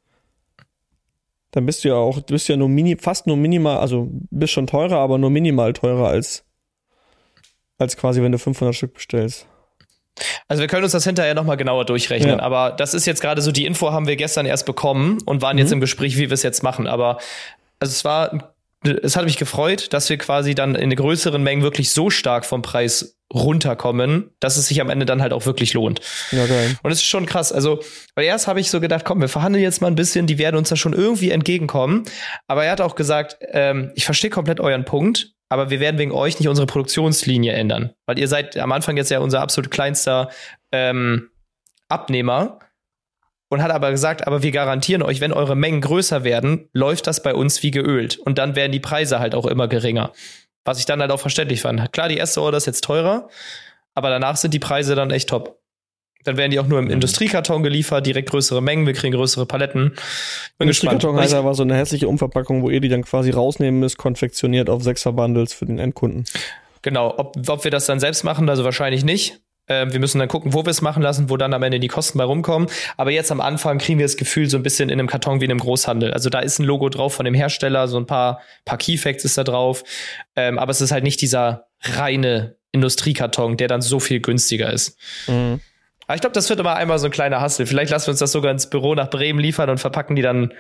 [1.53, 4.53] dann bist du ja auch, du bist ja nur mini, fast nur minimal, also bist
[4.53, 6.45] schon teurer, aber nur minimal teurer als,
[7.79, 9.47] als quasi, wenn du 500 Stück bestellst.
[10.49, 12.43] Also wir können uns das hinterher nochmal genauer durchrechnen, ja.
[12.43, 15.57] aber das ist jetzt gerade so, die Info haben wir gestern erst bekommen und waren
[15.57, 15.61] mhm.
[15.61, 17.19] jetzt im Gespräch, wie wir es jetzt machen, aber
[17.81, 18.53] also es war
[18.85, 22.63] es hat mich gefreut, dass wir quasi dann in größeren Mengen wirklich so stark vom
[22.63, 26.01] Preis runterkommen, dass es sich am Ende dann halt auch wirklich lohnt.
[26.31, 26.79] Ja, geil.
[26.83, 27.53] Und es ist schon krass.
[27.53, 27.81] Also,
[28.15, 30.57] weil erst habe ich so gedacht, komm, wir verhandeln jetzt mal ein bisschen, die werden
[30.57, 32.05] uns da schon irgendwie entgegenkommen.
[32.47, 35.35] Aber er hat auch gesagt, ähm, ich verstehe komplett euren Punkt.
[35.49, 37.95] Aber wir werden wegen euch nicht unsere Produktionslinie ändern.
[38.07, 40.31] Weil ihr seid am Anfang jetzt ja unser absolut kleinster
[40.73, 41.31] ähm,
[41.89, 42.59] Abnehmer
[43.49, 47.23] und hat aber gesagt, aber wir garantieren euch, wenn eure Mengen größer werden, läuft das
[47.23, 48.19] bei uns wie geölt.
[48.19, 50.13] Und dann werden die Preise halt auch immer geringer.
[50.65, 51.93] Was ich dann halt auch verständlich fand.
[51.93, 53.29] Klar, die erste Order ist jetzt teurer,
[53.95, 55.58] aber danach sind die Preise dann echt top.
[56.25, 56.91] Dann werden die auch nur im mhm.
[56.91, 59.91] Industriekarton geliefert, direkt größere Mengen, wir kriegen größere Paletten.
[60.59, 63.99] Bin Industriekarton heißt aber so eine hässliche Umverpackung, wo ihr die dann quasi rausnehmen müsst,
[63.99, 66.25] konfektioniert auf sechser Bundles für den Endkunden.
[66.83, 69.41] Genau, ob, ob wir das dann selbst machen, also wahrscheinlich nicht.
[69.69, 71.89] Äh, wir müssen dann gucken, wo wir es machen lassen, wo dann am Ende die
[71.89, 72.69] Kosten bei rumkommen.
[72.97, 75.45] Aber jetzt am Anfang kriegen wir das Gefühl so ein bisschen in einem Karton wie
[75.45, 76.13] in einem Großhandel.
[76.13, 79.39] Also da ist ein Logo drauf von dem Hersteller, so ein paar, paar Keyfacts ist
[79.39, 79.85] da drauf.
[80.35, 84.99] Ähm, aber es ist halt nicht dieser reine Industriekarton, der dann so viel günstiger ist.
[85.27, 85.61] Mhm.
[86.09, 87.67] Aber ich glaube, das wird immer einmal so ein kleiner Hassel.
[87.67, 90.55] Vielleicht lassen wir uns das sogar ins Büro nach Bremen liefern und verpacken die dann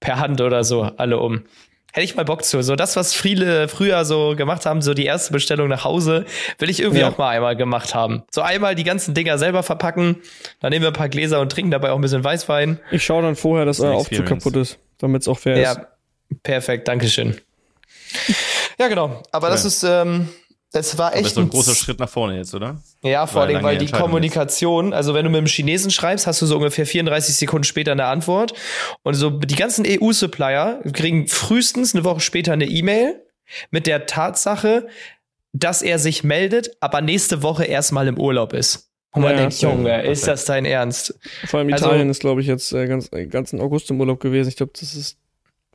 [0.00, 1.44] per Hand oder so alle um.
[1.92, 2.62] Hätte ich mal Bock zu.
[2.62, 6.24] So das, was viele früher so gemacht haben, so die erste Bestellung nach Hause,
[6.58, 7.10] will ich irgendwie ja.
[7.10, 8.22] auch mal einmal gemacht haben.
[8.32, 10.16] So einmal die ganzen Dinger selber verpacken,
[10.60, 12.80] dann nehmen wir ein paar Gläser und trinken dabei auch ein bisschen Weißwein.
[12.90, 15.78] Ich schaue dann vorher, dass euer Aufzug kaputt ist, damit es auch fair ja, ist.
[15.78, 15.86] Ja,
[16.42, 17.38] perfekt, Dankeschön.
[18.78, 19.22] ja, genau.
[19.30, 19.52] Aber ja.
[19.52, 20.30] das ist, ähm,
[20.74, 21.24] das war echt.
[21.24, 22.82] Das ist ein großer Schritt nach vorne jetzt, oder?
[23.02, 24.94] Ja, vor allem, weil die Kommunikation, ist.
[24.94, 28.06] also wenn du mit dem Chinesen schreibst, hast du so ungefähr 34 Sekunden später eine
[28.06, 28.54] Antwort.
[29.02, 33.22] Und so die ganzen EU-Supplier kriegen frühestens eine Woche später eine E-Mail
[33.70, 34.88] mit der Tatsache,
[35.52, 38.90] dass er sich meldet, aber nächste Woche erstmal im Urlaub ist.
[39.12, 41.16] Und man ja, denkt, Junge, ist das dein Ernst?
[41.46, 44.00] Vor allem also Italien also, ist, glaube ich, jetzt äh, ganz, äh, ganzen August im
[44.00, 44.48] Urlaub gewesen.
[44.48, 45.18] Ich glaube, das ist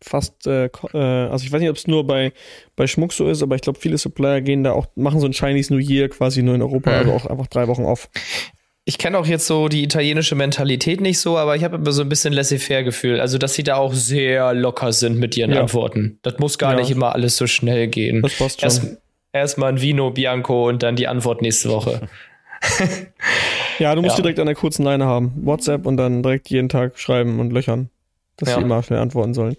[0.01, 2.33] fast, äh, äh, also ich weiß nicht, ob es nur bei,
[2.75, 5.33] bei Schmuck so ist, aber ich glaube, viele Supplier gehen da auch, machen so ein
[5.33, 8.09] Chinese New Year quasi nur in Europa, also auch einfach drei Wochen auf.
[8.85, 12.01] Ich kenne auch jetzt so die italienische Mentalität nicht so, aber ich habe immer so
[12.01, 13.19] ein bisschen laissez-faire-Gefühl.
[13.19, 15.61] Also, dass sie da auch sehr locker sind mit ihren ja.
[15.61, 16.17] Antworten.
[16.23, 16.79] Das muss gar ja.
[16.79, 18.23] nicht immer alles so schnell gehen.
[18.23, 18.67] Das passt schon.
[18.67, 18.97] Erst,
[19.31, 22.09] erstmal ein Vino Bianco und dann die Antwort nächste Woche.
[23.79, 24.23] ja, du musst ja.
[24.23, 25.33] direkt an der kurzen Leine haben.
[25.35, 27.89] WhatsApp und dann direkt jeden Tag schreiben und löchern,
[28.37, 29.55] dass sie immer schnell antworten sollen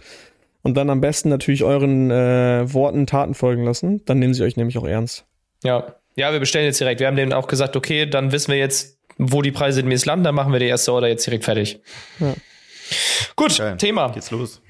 [0.63, 4.05] und dann am besten natürlich euren äh, Worten Taten folgen lassen.
[4.05, 5.25] Dann nehmen sie euch nämlich auch ernst.
[5.63, 5.95] Ja.
[6.17, 7.01] Ja, wir bestellen jetzt direkt.
[7.01, 10.25] Wir haben denen auch gesagt, okay, dann wissen wir jetzt, wo die Preise demnächst landen,
[10.25, 11.81] dann machen wir die erste Order jetzt direkt fertig.
[12.19, 12.35] Ja.
[13.37, 13.77] Gut, Geil.
[13.77, 14.09] Thema.
[14.11, 14.61] Geht's los.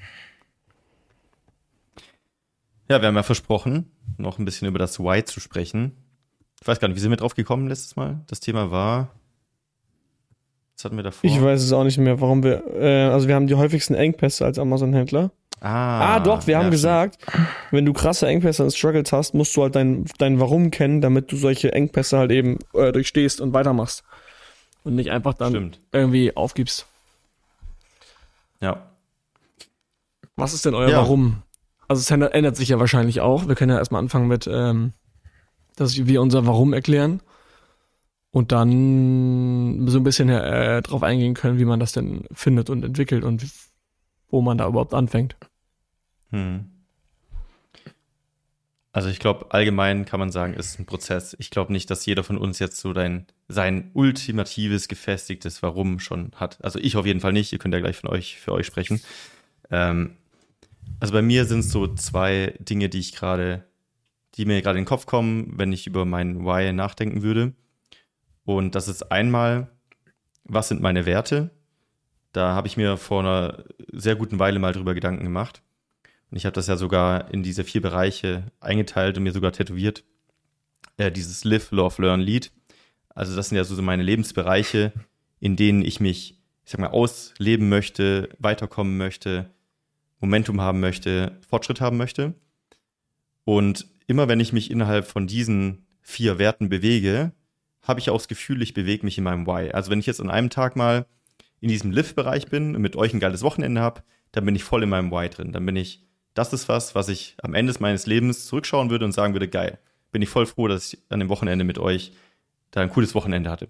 [2.89, 5.95] Ja, wir haben ja versprochen, noch ein bisschen über das Why zu sprechen.
[6.61, 8.21] Ich weiß gar nicht, wie sind wir drauf gekommen letztes Mal?
[8.27, 9.15] Das Thema war.
[10.75, 11.29] Was hatten wir davor?
[11.29, 12.63] Ich weiß es auch nicht mehr, warum wir.
[12.75, 15.31] Äh, also, wir haben die häufigsten Engpässe als Amazon-Händler.
[15.63, 17.19] Ah, ah doch, wir ja, haben gesagt,
[17.69, 21.31] wenn du krasse Engpässe und Struggles hast, musst du halt dein, dein Warum kennen, damit
[21.31, 24.03] du solche Engpässe halt eben äh, durchstehst und weitermachst.
[24.83, 25.79] Und nicht einfach dann Stimmt.
[25.91, 26.87] irgendwie aufgibst.
[28.59, 28.87] Ja.
[30.35, 30.97] Was ist denn euer ja.
[30.97, 31.43] Warum?
[31.87, 33.47] Also es ändert sich ja wahrscheinlich auch.
[33.47, 34.93] Wir können ja erstmal anfangen mit, ähm,
[35.75, 37.21] dass wir unser Warum erklären
[38.31, 42.83] und dann so ein bisschen äh, drauf eingehen können, wie man das denn findet und
[42.83, 43.45] entwickelt und
[44.29, 45.35] wo man da überhaupt anfängt.
[46.31, 46.69] Hm.
[48.93, 51.35] Also ich glaube, allgemein kann man sagen, ist ein Prozess.
[51.39, 56.31] Ich glaube nicht, dass jeder von uns jetzt so dein, sein ultimatives, gefestigtes Warum schon
[56.35, 56.61] hat.
[56.61, 57.53] Also ich auf jeden Fall nicht.
[57.53, 59.01] Ihr könnt ja gleich von euch, für euch sprechen.
[59.69, 60.17] Ähm,
[60.99, 63.63] also bei mir sind es so zwei Dinge, die ich gerade,
[64.35, 67.53] die mir gerade in den Kopf kommen, wenn ich über mein Why nachdenken würde.
[68.43, 69.69] Und das ist einmal,
[70.43, 71.51] was sind meine Werte?
[72.33, 75.61] Da habe ich mir vor einer sehr guten Weile mal drüber Gedanken gemacht.
[76.31, 80.05] Und ich habe das ja sogar in diese vier Bereiche eingeteilt und mir sogar tätowiert.
[80.97, 82.51] Äh, dieses Live, Love, Learn, Lead.
[83.09, 84.93] Also das sind ja so meine Lebensbereiche,
[85.41, 89.49] in denen ich mich, ich sag mal, ausleben möchte, weiterkommen möchte,
[90.21, 92.33] Momentum haben möchte, Fortschritt haben möchte.
[93.43, 97.33] Und immer wenn ich mich innerhalb von diesen vier Werten bewege,
[97.81, 99.71] habe ich auch das Gefühl, ich bewege mich in meinem Why.
[99.71, 101.05] Also wenn ich jetzt an einem Tag mal
[101.59, 104.83] in diesem Live-Bereich bin und mit euch ein geiles Wochenende habe, dann bin ich voll
[104.83, 105.51] in meinem Why drin.
[105.51, 109.11] Dann bin ich das ist was, was ich am Ende meines Lebens zurückschauen würde und
[109.11, 109.79] sagen würde, geil,
[110.11, 112.13] bin ich voll froh, dass ich an dem Wochenende mit euch
[112.71, 113.69] da ein cooles Wochenende hatte.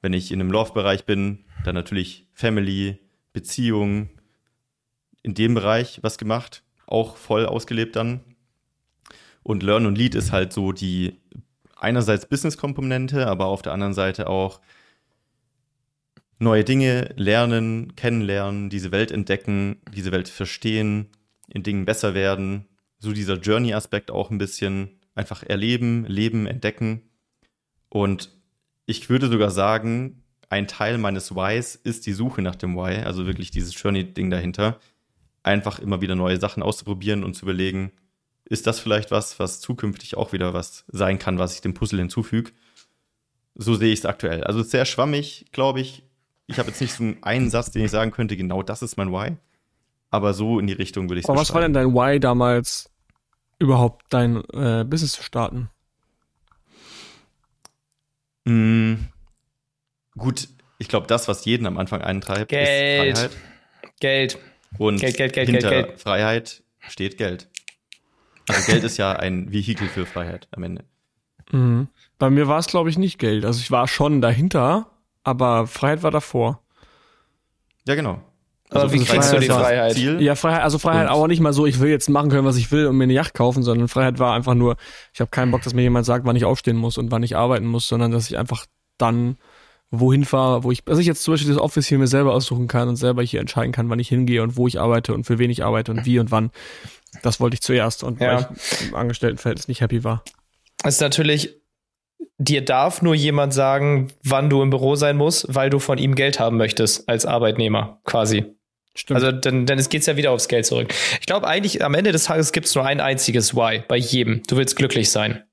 [0.00, 2.98] Wenn ich in einem Love-Bereich bin, dann natürlich Family,
[3.32, 4.10] Beziehung,
[5.22, 8.20] in dem Bereich was gemacht, auch voll ausgelebt dann.
[9.42, 11.20] Und Learn und Lead ist halt so die
[11.76, 14.60] einerseits Business-Komponente, aber auf der anderen Seite auch
[16.38, 21.08] neue Dinge lernen, kennenlernen, diese Welt entdecken, diese Welt verstehen,
[21.48, 22.66] in Dingen besser werden.
[22.98, 27.02] So dieser Journey-Aspekt auch ein bisschen einfach erleben, leben, entdecken.
[27.88, 28.30] Und
[28.86, 33.26] ich würde sogar sagen, ein Teil meines Whys ist die Suche nach dem Why, also
[33.26, 34.78] wirklich dieses Journey-Ding dahinter.
[35.42, 37.92] Einfach immer wieder neue Sachen auszuprobieren und zu überlegen,
[38.44, 41.98] ist das vielleicht was, was zukünftig auch wieder was sein kann, was ich dem Puzzle
[41.98, 42.52] hinzufüge.
[43.54, 44.44] So sehe ich es aktuell.
[44.44, 46.02] Also sehr schwammig, glaube ich.
[46.46, 49.12] Ich habe jetzt nicht so einen Satz, den ich sagen könnte, genau das ist mein
[49.12, 49.36] Why.
[50.10, 52.90] Aber so in die Richtung würde ich es Aber was war denn dein Why damals,
[53.58, 55.70] überhaupt dein äh, Business zu starten?
[58.44, 58.94] Mm,
[60.16, 63.16] gut, ich glaube, das, was jeden am Anfang eintreibt, Geld.
[63.16, 63.36] ist Freiheit.
[64.00, 64.38] Geld.
[64.78, 66.00] Und Geld, Geld, Geld, hinter Geld, Geld.
[66.00, 67.48] Freiheit steht Geld.
[68.48, 70.84] Also Geld ist ja ein Vehikel für Freiheit am Ende.
[71.50, 71.88] Mhm.
[72.18, 73.44] Bei mir war es, glaube ich, nicht Geld.
[73.44, 74.90] Also ich war schon dahinter,
[75.24, 76.62] aber Freiheit war davor.
[77.86, 78.22] Ja, genau.
[78.70, 79.94] Also aber wie kriegst du die Freiheit?
[79.94, 80.20] Ziel?
[80.20, 82.70] Ja, Freiheit, also Freiheit auch nicht mal so, ich will jetzt machen können, was ich
[82.70, 84.76] will und mir eine Yacht kaufen, sondern Freiheit war einfach nur,
[85.14, 87.36] ich habe keinen Bock, dass mir jemand sagt, wann ich aufstehen muss und wann ich
[87.36, 88.66] arbeiten muss, sondern dass ich einfach
[88.98, 89.36] dann
[89.90, 92.68] wohin fahre, wo ich, dass ich jetzt zum Beispiel das Office hier mir selber aussuchen
[92.68, 95.38] kann und selber hier entscheiden kann, wann ich hingehe und wo ich arbeite und für
[95.38, 96.50] wen ich arbeite und wie und wann.
[97.22, 98.34] Das wollte ich zuerst und ja.
[98.34, 100.22] weil ich im Angestelltenverhältnis nicht happy war.
[100.84, 101.56] Es ist natürlich,
[102.36, 106.14] dir darf nur jemand sagen, wann du im Büro sein musst, weil du von ihm
[106.14, 108.57] Geld haben möchtest als Arbeitnehmer, quasi.
[108.98, 109.16] Stimmt.
[109.16, 110.92] Also dann, dann geht es ja wieder aufs Geld zurück.
[111.20, 114.42] Ich glaube eigentlich, am Ende des Tages gibt es nur ein einziges Why bei jedem.
[114.48, 115.44] Du willst glücklich sein.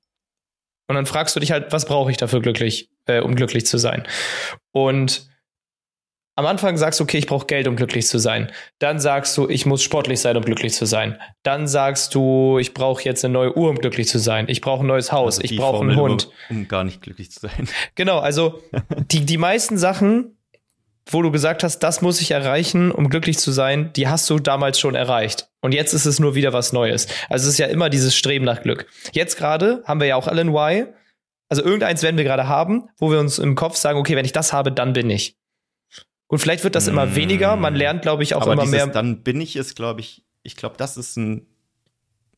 [0.88, 3.78] Und dann fragst du dich halt, was brauche ich dafür glücklich, äh, um glücklich zu
[3.78, 4.06] sein?
[4.72, 5.28] Und
[6.38, 8.52] am Anfang sagst du, okay, ich brauche Geld, um glücklich zu sein.
[8.78, 11.18] Dann sagst du, ich muss sportlich sein, um glücklich zu sein.
[11.42, 14.46] Dann sagst du, ich brauche jetzt eine neue Uhr, um glücklich zu sein.
[14.48, 15.38] Ich brauche ein neues Haus.
[15.38, 16.30] Also ich brauche einen Hund.
[16.50, 17.68] Um gar nicht glücklich zu sein.
[17.94, 18.60] Genau, also
[19.10, 20.35] die, die meisten Sachen,
[21.08, 24.38] wo du gesagt hast, das muss ich erreichen, um glücklich zu sein, die hast du
[24.38, 25.48] damals schon erreicht.
[25.60, 27.06] Und jetzt ist es nur wieder was Neues.
[27.28, 28.86] Also es ist ja immer dieses Streben nach Glück.
[29.12, 30.86] Jetzt gerade haben wir ja auch alle ein Why.
[31.48, 34.32] Also irgendeins werden wir gerade haben, wo wir uns im Kopf sagen, okay, wenn ich
[34.32, 35.36] das habe, dann bin ich.
[36.26, 37.54] Und vielleicht wird das immer weniger.
[37.54, 38.86] Man lernt, glaube ich, auch Aber immer dieses mehr.
[38.88, 41.46] Dann bin ich es, glaube ich, ich glaube, das ist ein,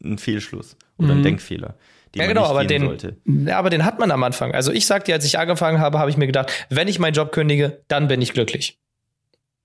[0.05, 1.21] ein Fehlschluss oder mhm.
[1.21, 1.75] ein Denkfehler.
[2.15, 3.17] Ja, genau, aber den, sollte.
[3.25, 4.55] ja, aber den hat man am Anfang.
[4.55, 7.33] Also ich sagte, als ich angefangen habe, habe ich mir gedacht, wenn ich meinen Job
[7.33, 8.79] kündige, dann bin ich glücklich.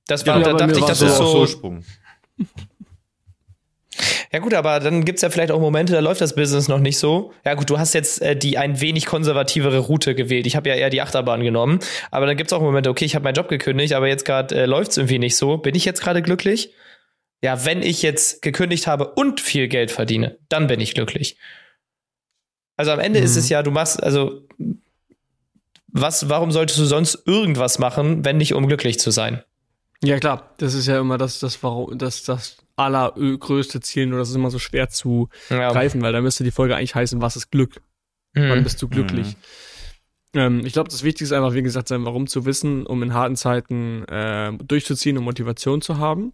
[0.08, 1.46] Das war, ja, da dachte ich, das ist so.
[1.46, 1.80] so
[4.32, 6.98] ja gut, aber dann gibt's ja vielleicht auch Momente, da läuft das Business noch nicht
[6.98, 7.32] so.
[7.46, 10.48] Ja gut, du hast jetzt äh, die ein wenig konservativere Route gewählt.
[10.48, 11.80] Ich habe ja eher die Achterbahn genommen.
[12.10, 14.66] Aber dann gibt's auch Momente, okay, ich habe meinen Job gekündigt, aber jetzt gerade äh,
[14.66, 15.58] läuft's irgendwie nicht so.
[15.58, 16.74] Bin ich jetzt gerade glücklich?
[17.44, 21.38] Ja, wenn ich jetzt gekündigt habe und viel Geld verdiene, dann bin ich glücklich.
[22.78, 23.26] Also am Ende mhm.
[23.26, 24.48] ist es ja, du machst, also
[25.88, 29.44] was, warum solltest du sonst irgendwas machen, wenn nicht um glücklich zu sein?
[30.04, 34.30] Ja, klar, das ist ja immer das, das, warum, das, das allergrößte Ziel, nur das
[34.30, 35.72] ist immer so schwer zu ja.
[35.72, 37.82] greifen, weil da müsste die Folge eigentlich heißen, was ist Glück?
[38.34, 38.50] Mhm.
[38.50, 39.28] Wann bist du glücklich?
[39.28, 40.40] Mhm.
[40.40, 43.14] Ähm, ich glaube, das Wichtigste ist einfach, wie gesagt, sein Warum zu wissen, um in
[43.14, 46.34] harten Zeiten äh, durchzuziehen und Motivation zu haben.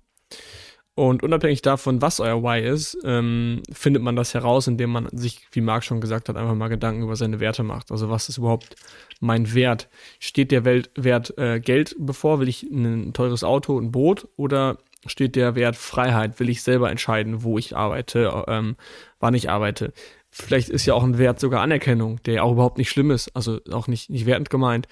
[0.99, 5.47] Und unabhängig davon, was euer Why ist, ähm, findet man das heraus, indem man sich,
[5.53, 7.89] wie Marc schon gesagt hat, einfach mal Gedanken über seine Werte macht.
[7.89, 8.75] Also was ist überhaupt
[9.21, 9.87] mein Wert?
[10.19, 12.41] Steht der Welt Wert äh, Geld bevor?
[12.41, 14.27] Will ich ein teures Auto, ein Boot?
[14.35, 16.37] Oder steht der Wert Freiheit?
[16.41, 18.75] Will ich selber entscheiden, wo ich arbeite, ähm,
[19.21, 19.93] wann ich arbeite?
[20.29, 23.33] Vielleicht ist ja auch ein Wert sogar Anerkennung, der ja auch überhaupt nicht schlimm ist,
[23.37, 24.89] also auch nicht, nicht wertend gemeint.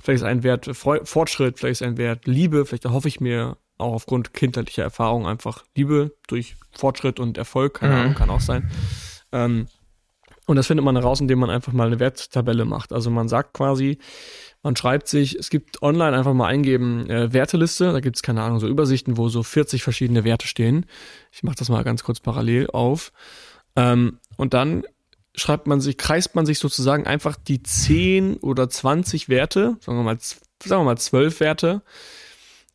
[0.00, 3.94] Vielleicht ist ein Wert Fortschritt, vielleicht ist ein Wert Liebe, vielleicht erhoffe ich mir auch
[3.94, 8.00] aufgrund kindheitlicher Erfahrung einfach Liebe durch Fortschritt und Erfolg, keine mhm.
[8.00, 8.70] Ahnung, kann auch sein.
[9.32, 9.66] Ähm,
[10.46, 12.92] und das findet man heraus, indem man einfach mal eine Werttabelle macht.
[12.92, 13.98] Also man sagt quasi,
[14.62, 18.42] man schreibt sich, es gibt online einfach mal eingeben, äh, Werteliste, da gibt es keine
[18.42, 20.86] Ahnung, so Übersichten, wo so 40 verschiedene Werte stehen.
[21.32, 23.12] Ich mache das mal ganz kurz parallel auf.
[23.76, 24.84] Ähm, und dann
[25.34, 30.02] schreibt man sich, kreist man sich sozusagen einfach die 10 oder 20 Werte, sagen wir
[30.02, 31.82] mal, sagen wir mal 12 Werte,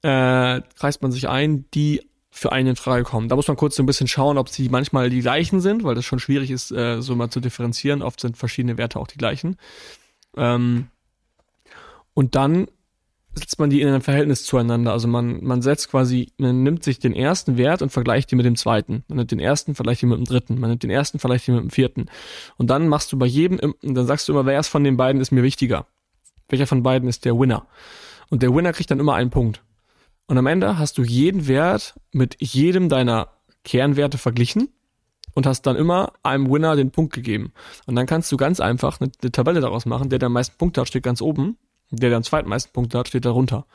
[0.04, 3.30] äh, kreist man sich ein, die für einen in Frage kommen.
[3.30, 5.96] Da muss man kurz so ein bisschen schauen, ob sie manchmal die gleichen sind, weil
[5.96, 8.02] das schon schwierig ist, äh, so mal zu differenzieren.
[8.02, 9.58] Oft sind verschiedene Werte auch die gleichen.
[10.36, 10.88] Ähm,
[12.14, 12.68] und dann
[13.36, 14.92] setzt man die in ein Verhältnis zueinander.
[14.92, 18.46] Also man, man setzt quasi, man nimmt sich den ersten Wert und vergleicht ihn mit
[18.46, 19.04] dem zweiten.
[19.08, 20.60] Man nimmt den ersten, vergleicht ihn mit dem dritten.
[20.60, 22.08] Man nimmt den ersten, vergleicht ihn mit dem vierten.
[22.58, 25.32] Und dann machst du bei jedem, dann sagst du immer, wer von den beiden ist
[25.32, 25.88] mir wichtiger?
[26.50, 27.68] Welcher von beiden ist der Winner?
[28.30, 29.64] Und der Winner kriegt dann immer einen Punkt.
[30.28, 33.30] Und am Ende hast du jeden Wert mit jedem deiner
[33.64, 34.70] Kernwerte verglichen
[35.34, 37.54] und hast dann immer einem Winner den Punkt gegeben.
[37.86, 40.10] Und dann kannst du ganz einfach eine, eine Tabelle daraus machen.
[40.10, 41.58] Der, der am meisten Punkte hat, steht ganz oben.
[41.92, 43.66] Der, der am zweitmeisten Punkte hat, steht darunter.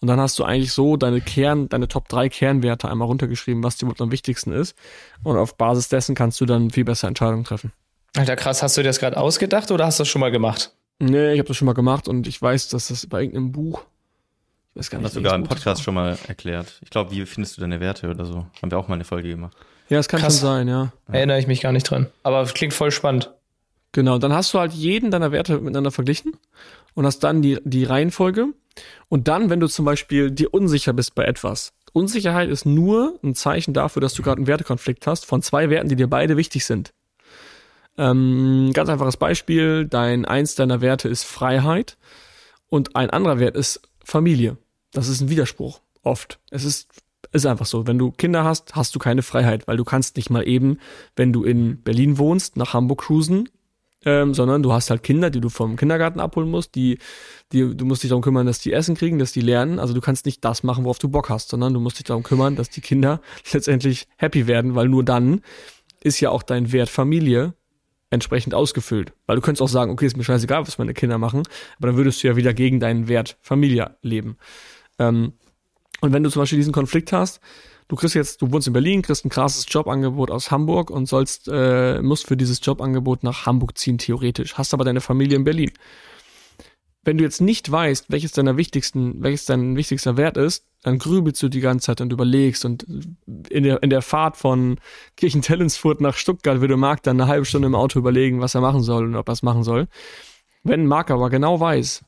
[0.00, 3.76] Und dann hast du eigentlich so deine Kern, deine Top 3 Kernwerte einmal runtergeschrieben, was
[3.76, 4.76] dir am wichtigsten ist.
[5.22, 7.72] Und auf Basis dessen kannst du dann viel besser Entscheidungen treffen.
[8.16, 10.74] Alter, krass, hast du dir das gerade ausgedacht oder hast du das schon mal gemacht?
[10.98, 13.84] Nee, ich habe das schon mal gemacht und ich weiß, dass das bei irgendeinem Buch
[14.74, 15.06] Das gar nicht.
[15.06, 16.80] Hast du sogar im Podcast schon mal erklärt.
[16.82, 18.46] Ich glaube, wie findest du deine Werte oder so?
[18.60, 19.56] Haben wir auch mal eine Folge gemacht.
[19.88, 20.38] Ja, es kann Krass.
[20.38, 20.92] schon sein, ja.
[21.10, 22.08] Erinnere ich mich gar nicht dran.
[22.22, 23.30] Aber klingt voll spannend.
[23.92, 26.32] Genau, dann hast du halt jeden deiner Werte miteinander verglichen
[26.94, 28.48] und hast dann die, die Reihenfolge.
[29.08, 33.36] Und dann, wenn du zum Beispiel dir unsicher bist bei etwas, Unsicherheit ist nur ein
[33.36, 36.64] Zeichen dafür, dass du gerade einen Wertekonflikt hast von zwei Werten, die dir beide wichtig
[36.64, 36.92] sind.
[37.96, 41.96] Ähm, ganz einfaches Beispiel, dein eins deiner Werte ist Freiheit
[42.68, 44.56] und ein anderer Wert ist Familie.
[44.94, 46.40] Das ist ein Widerspruch, oft.
[46.50, 46.88] Es ist,
[47.32, 47.86] ist einfach so.
[47.86, 50.78] Wenn du Kinder hast, hast du keine Freiheit, weil du kannst nicht mal eben,
[51.16, 53.48] wenn du in Berlin wohnst, nach Hamburg cruisen
[54.04, 56.98] ähm, sondern du hast halt Kinder, die du vom Kindergarten abholen musst, die,
[57.52, 59.78] die, du musst dich darum kümmern, dass die Essen kriegen, dass die lernen.
[59.78, 62.22] Also du kannst nicht das machen, worauf du Bock hast, sondern du musst dich darum
[62.22, 63.20] kümmern, dass die Kinder
[63.52, 65.40] letztendlich happy werden, weil nur dann
[66.02, 67.54] ist ja auch dein Wert Familie
[68.10, 69.12] entsprechend ausgefüllt.
[69.26, 71.42] Weil du könntest auch sagen, okay, ist mir scheißegal, was meine Kinder machen,
[71.78, 74.36] aber dann würdest du ja wieder gegen deinen Wert Familie leben.
[74.98, 75.34] Ähm,
[76.00, 77.40] und wenn du zum Beispiel diesen Konflikt hast,
[77.88, 81.48] du kriegst jetzt, du wohnst in Berlin, kriegst ein krasses Jobangebot aus Hamburg und sollst,
[81.50, 85.70] äh, musst für dieses Jobangebot nach Hamburg ziehen, theoretisch, hast aber deine Familie in Berlin.
[87.04, 91.42] Wenn du jetzt nicht weißt, welches deiner wichtigsten, welches dein wichtigster Wert ist, dann grübelst
[91.42, 92.86] du die ganze Zeit und überlegst und
[93.50, 94.78] in der, in der Fahrt von
[95.16, 98.82] Kirchentellensfurt nach Stuttgart würde Marc dann eine halbe Stunde im Auto überlegen, was er machen
[98.82, 99.86] soll und ob er es machen soll.
[100.62, 102.04] Wenn Marc aber genau weiß,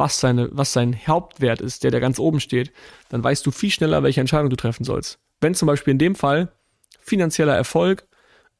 [0.00, 2.72] was, seine, was sein Hauptwert ist, der da ganz oben steht,
[3.10, 5.20] dann weißt du viel schneller, welche Entscheidung du treffen sollst.
[5.40, 6.50] Wenn zum Beispiel in dem Fall
[7.00, 8.08] finanzieller Erfolg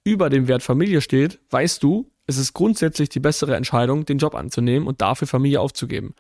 [0.05, 4.35] über dem Wert Familie steht, weißt du, es ist grundsätzlich die bessere Entscheidung, den Job
[4.35, 6.14] anzunehmen und dafür Familie aufzugeben.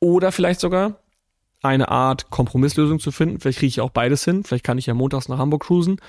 [0.00, 0.98] Oder vielleicht sogar
[1.62, 3.40] eine Art Kompromisslösung zu finden.
[3.40, 4.44] Vielleicht kriege ich auch beides hin.
[4.44, 6.00] Vielleicht kann ich ja montags nach Hamburg cruisen,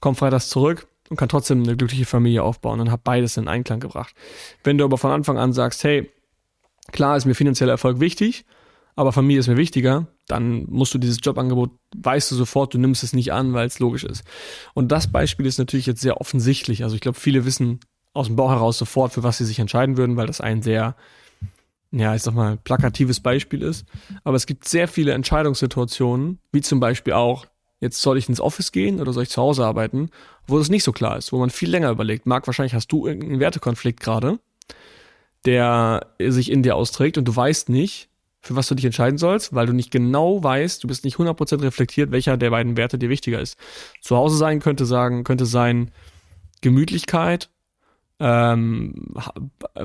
[0.00, 3.80] komme freitags zurück und kann trotzdem eine glückliche Familie aufbauen und habe beides in Einklang
[3.80, 4.14] gebracht.
[4.64, 6.10] Wenn du aber von Anfang an sagst, hey,
[6.92, 8.44] Klar ist mir finanzieller Erfolg wichtig,
[8.96, 13.02] aber Familie ist mir wichtiger, dann musst du dieses Jobangebot, weißt du sofort, du nimmst
[13.02, 14.24] es nicht an, weil es logisch ist.
[14.74, 16.82] Und das Beispiel ist natürlich jetzt sehr offensichtlich.
[16.82, 17.80] Also ich glaube, viele wissen
[18.12, 20.96] aus dem Bauch heraus sofort, für was sie sich entscheiden würden, weil das ein sehr,
[21.92, 23.86] ja, ich sag mal, plakatives Beispiel ist.
[24.24, 27.46] Aber es gibt sehr viele Entscheidungssituationen, wie zum Beispiel auch,
[27.80, 30.10] jetzt soll ich ins Office gehen oder soll ich zu Hause arbeiten,
[30.46, 32.26] wo das nicht so klar ist, wo man viel länger überlegt.
[32.26, 34.38] Marc, wahrscheinlich hast du irgendeinen Wertekonflikt gerade
[35.46, 38.08] der sich in dir austrägt und du weißt nicht,
[38.42, 41.62] für was du dich entscheiden sollst, weil du nicht genau weißt, du bist nicht 100%
[41.62, 43.58] reflektiert, welcher der beiden Werte dir wichtiger ist.
[44.00, 45.90] Zu Hause sein könnte sagen, könnte sein
[46.62, 47.50] Gemütlichkeit,
[48.18, 49.14] ähm,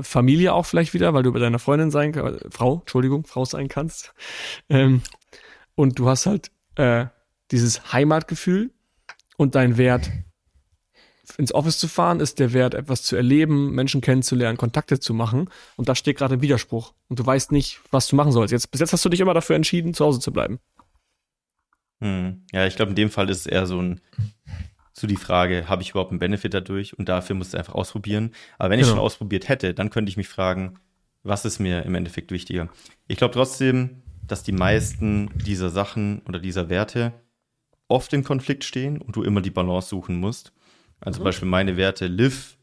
[0.02, 3.68] Familie auch vielleicht wieder, weil du bei deiner Freundin sein, äh, Frau, Entschuldigung, Frau sein
[3.68, 4.14] kannst.
[4.68, 5.02] Ähm,
[5.74, 7.06] und du hast halt äh,
[7.50, 8.70] dieses Heimatgefühl
[9.36, 10.10] und dein Wert
[11.36, 15.50] ins Office zu fahren, ist der Wert, etwas zu erleben, Menschen kennenzulernen, Kontakte zu machen.
[15.76, 16.92] Und da steht gerade ein Widerspruch.
[17.08, 18.52] Und du weißt nicht, was du machen sollst.
[18.52, 20.60] Jetzt, bis jetzt hast du dich immer dafür entschieden, zu Hause zu bleiben.
[22.00, 22.44] Hm.
[22.52, 24.00] Ja, ich glaube, in dem Fall ist es eher so ein,
[24.92, 26.98] so die Frage, habe ich überhaupt einen Benefit dadurch?
[26.98, 28.32] Und dafür musst du einfach ausprobieren.
[28.58, 28.96] Aber wenn ich genau.
[28.96, 30.78] schon ausprobiert hätte, dann könnte ich mich fragen,
[31.22, 32.68] was ist mir im Endeffekt wichtiger?
[33.08, 37.12] Ich glaube trotzdem, dass die meisten dieser Sachen oder dieser Werte
[37.88, 40.52] oft im Konflikt stehen und du immer die Balance suchen musst.
[41.00, 41.20] Also mhm.
[41.20, 42.56] zum Beispiel meine Werte Live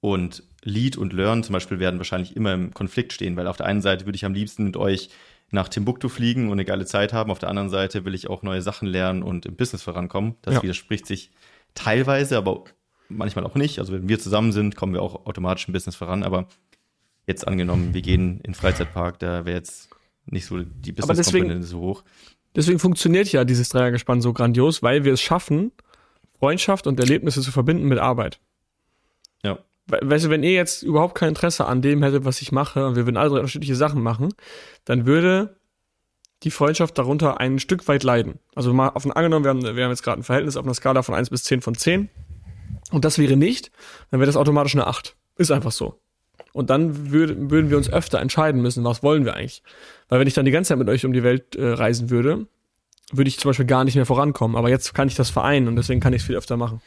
[0.00, 3.66] und Lead und Learn zum Beispiel werden wahrscheinlich immer im Konflikt stehen, weil auf der
[3.66, 5.10] einen Seite würde ich am liebsten mit euch
[5.50, 7.30] nach Timbuktu fliegen und eine geile Zeit haben.
[7.30, 10.34] Auf der anderen Seite will ich auch neue Sachen lernen und im Business vorankommen.
[10.42, 10.62] Das ja.
[10.62, 11.30] widerspricht sich
[11.74, 12.64] teilweise, aber
[13.08, 13.78] manchmal auch nicht.
[13.78, 16.22] Also wenn wir zusammen sind, kommen wir auch automatisch im Business voran.
[16.22, 16.48] Aber
[17.26, 19.88] jetzt angenommen, wir gehen in den Freizeitpark, da wäre jetzt
[20.26, 22.04] nicht so die Business-Komponente so hoch.
[22.54, 25.72] Deswegen funktioniert ja dieses Dreiergespann so grandios, weil wir es schaffen,
[26.38, 28.40] Freundschaft und Erlebnisse zu verbinden mit Arbeit.
[29.42, 29.58] Ja.
[29.86, 32.96] Weißt du, wenn ihr jetzt überhaupt kein Interesse an dem hättet, was ich mache, und
[32.96, 34.34] wir würden alle drei unterschiedliche Sachen machen,
[34.84, 35.56] dann würde
[36.44, 38.38] die Freundschaft darunter ein Stück weit leiden.
[38.54, 41.02] Also mal auf angenommen, wir haben, wir haben jetzt gerade ein Verhältnis auf einer Skala
[41.02, 42.08] von 1 bis 10 von 10
[42.90, 43.70] und das wäre nicht,
[44.10, 45.16] dann wäre das automatisch eine 8.
[45.36, 46.00] Ist einfach so.
[46.52, 49.62] Und dann würd, würden wir uns öfter entscheiden müssen, was wollen wir eigentlich.
[50.08, 52.46] Weil wenn ich dann die ganze Zeit mit euch um die Welt äh, reisen würde,
[53.12, 54.56] würde ich zum Beispiel gar nicht mehr vorankommen.
[54.56, 56.80] Aber jetzt kann ich das vereinen und deswegen kann ich es viel öfter machen.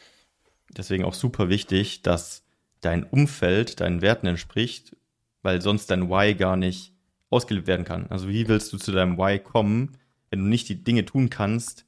[0.76, 2.44] Deswegen auch super wichtig, dass
[2.82, 4.96] dein Umfeld deinen Werten entspricht,
[5.42, 6.94] weil sonst dein Why gar nicht
[7.30, 8.08] ausgelebt werden kann.
[8.10, 9.98] Also wie willst du zu deinem Why kommen,
[10.30, 11.86] wenn du nicht die Dinge tun kannst,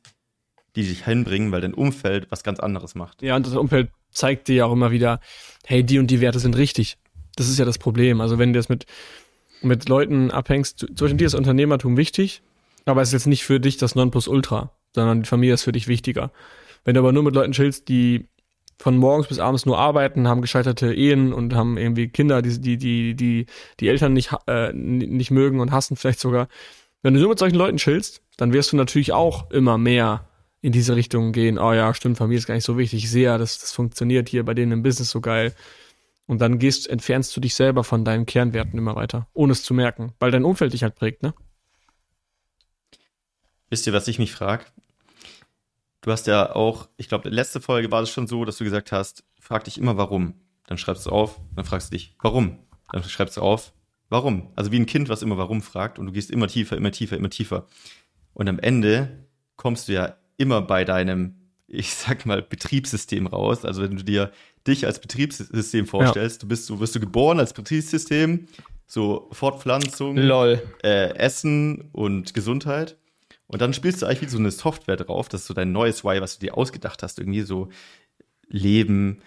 [0.75, 3.21] die dich hinbringen, weil dein Umfeld was ganz anderes macht.
[3.21, 5.19] Ja, und das Umfeld zeigt dir ja auch immer wieder,
[5.65, 6.97] hey, die und die Werte sind richtig.
[7.35, 8.21] Das ist ja das Problem.
[8.21, 8.85] Also wenn du jetzt mit,
[9.61, 12.41] mit Leuten abhängst, zum Beispiel dir ist Unternehmertum wichtig,
[12.85, 15.87] aber es ist jetzt nicht für dich das Nonplusultra, sondern die Familie ist für dich
[15.87, 16.31] wichtiger.
[16.83, 18.27] Wenn du aber nur mit Leuten chillst, die
[18.77, 22.77] von morgens bis abends nur arbeiten, haben gescheiterte Ehen und haben irgendwie Kinder, die die
[22.77, 23.45] die die
[23.79, 26.47] die Eltern nicht äh, nicht mögen und hassen vielleicht sogar,
[27.03, 30.27] Wenn du nur mit solchen Leuten chillst, dann wirst du natürlich auch immer mehr
[30.61, 31.59] in diese Richtung gehen.
[31.59, 33.03] Oh ja, stimmt, Familie ist gar nicht so wichtig.
[33.03, 35.53] Ich sehe ja, das, das funktioniert hier bei denen im Business so geil.
[36.25, 39.73] Und dann gehst, entfernst du dich selber von deinen Kernwerten immer weiter, ohne es zu
[39.73, 41.33] merken, weil dein Umfeld dich halt prägt, ne?
[43.73, 44.65] Wisst ihr, was ich mich frage?
[46.01, 48.91] Du hast ja auch, ich glaube, letzte Folge war es schon so, dass du gesagt
[48.91, 50.35] hast, frag dich immer warum.
[50.67, 52.59] Dann schreibst du auf, dann fragst du dich, warum?
[52.91, 53.73] Dann schreibst du auf,
[54.09, 54.51] warum?
[54.55, 57.17] Also wie ein Kind, was immer warum fragt und du gehst immer tiefer, immer tiefer,
[57.17, 57.65] immer tiefer.
[58.35, 61.33] Und am Ende kommst du ja immer bei deinem,
[61.65, 63.65] ich sag mal, Betriebssystem raus.
[63.65, 64.31] Also wenn du dir
[64.67, 66.41] dich als Betriebssystem vorstellst, ja.
[66.41, 68.47] du bist, du wirst du geboren als Betriebssystem,
[68.85, 70.15] so Fortpflanzung.
[70.83, 72.97] Äh, Essen und Gesundheit.
[73.47, 76.03] Und dann spielst du eigentlich wie so eine Software drauf, das ist so dein neues
[76.03, 77.69] Why, was du dir ausgedacht hast, irgendwie so
[78.47, 79.21] Leben,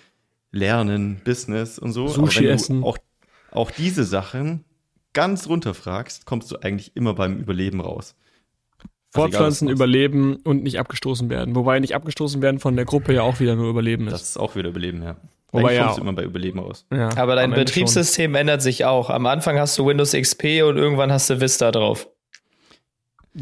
[0.52, 2.08] Lernen, Business und so.
[2.08, 2.80] Sushi Aber wenn essen.
[2.80, 2.98] du auch,
[3.52, 4.64] auch diese Sachen
[5.12, 8.14] ganz runterfragst, kommst du eigentlich immer beim Überleben raus.
[9.14, 11.54] Also Fortpflanzen, überleben und nicht abgestoßen werden.
[11.54, 14.12] Wobei nicht abgestoßen werden von der Gruppe ja auch wieder nur Überleben ist.
[14.12, 15.16] Das ist auch wieder Überleben, ja.
[15.52, 16.84] Wobei ja, kommst du immer bei Überleben raus.
[16.92, 18.40] Ja, Aber dein Betriebssystem schon.
[18.40, 19.08] ändert sich auch.
[19.08, 22.08] Am Anfang hast du Windows XP und irgendwann hast du Vista drauf.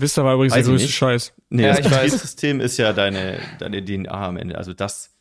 [0.01, 0.97] Vista war übrigens Weiß der ich größte nicht.
[0.97, 1.33] Scheiß.
[1.51, 2.03] Nee, Ja, das ich weiß.
[2.03, 4.59] Betriebssystem ist ja deine, deine DNA am Ende.
[4.59, 5.15] Also das,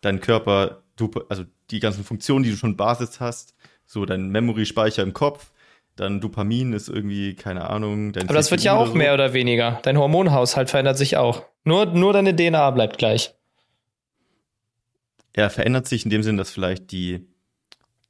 [0.00, 3.54] dein Körper, du, also die ganzen Funktionen, die du schon Basis hast,
[3.86, 5.50] so dein Memory-Speicher im Kopf,
[5.96, 9.32] dann Dopamin ist irgendwie, keine Ahnung, dein Aber das wird ja auch oder mehr oder
[9.32, 9.78] weniger.
[9.84, 11.44] Dein Hormonhaushalt verändert sich auch.
[11.62, 13.34] Nur, nur deine DNA bleibt gleich.
[15.36, 17.26] Ja, verändert sich in dem Sinn, dass vielleicht die,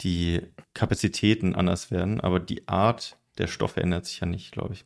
[0.00, 0.40] die
[0.72, 4.84] Kapazitäten anders werden, aber die Art der Stoffe ändert sich ja nicht, glaube ich.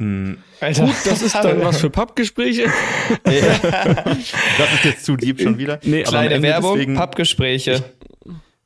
[0.00, 0.86] Hm, Alter.
[0.86, 2.64] Gut, das ist dann was für Pappgespräche.
[3.24, 5.78] das ist jetzt zu deep schon wieder.
[5.82, 7.84] Nee, Kleine Werbung, deswegen- Pappgespräche.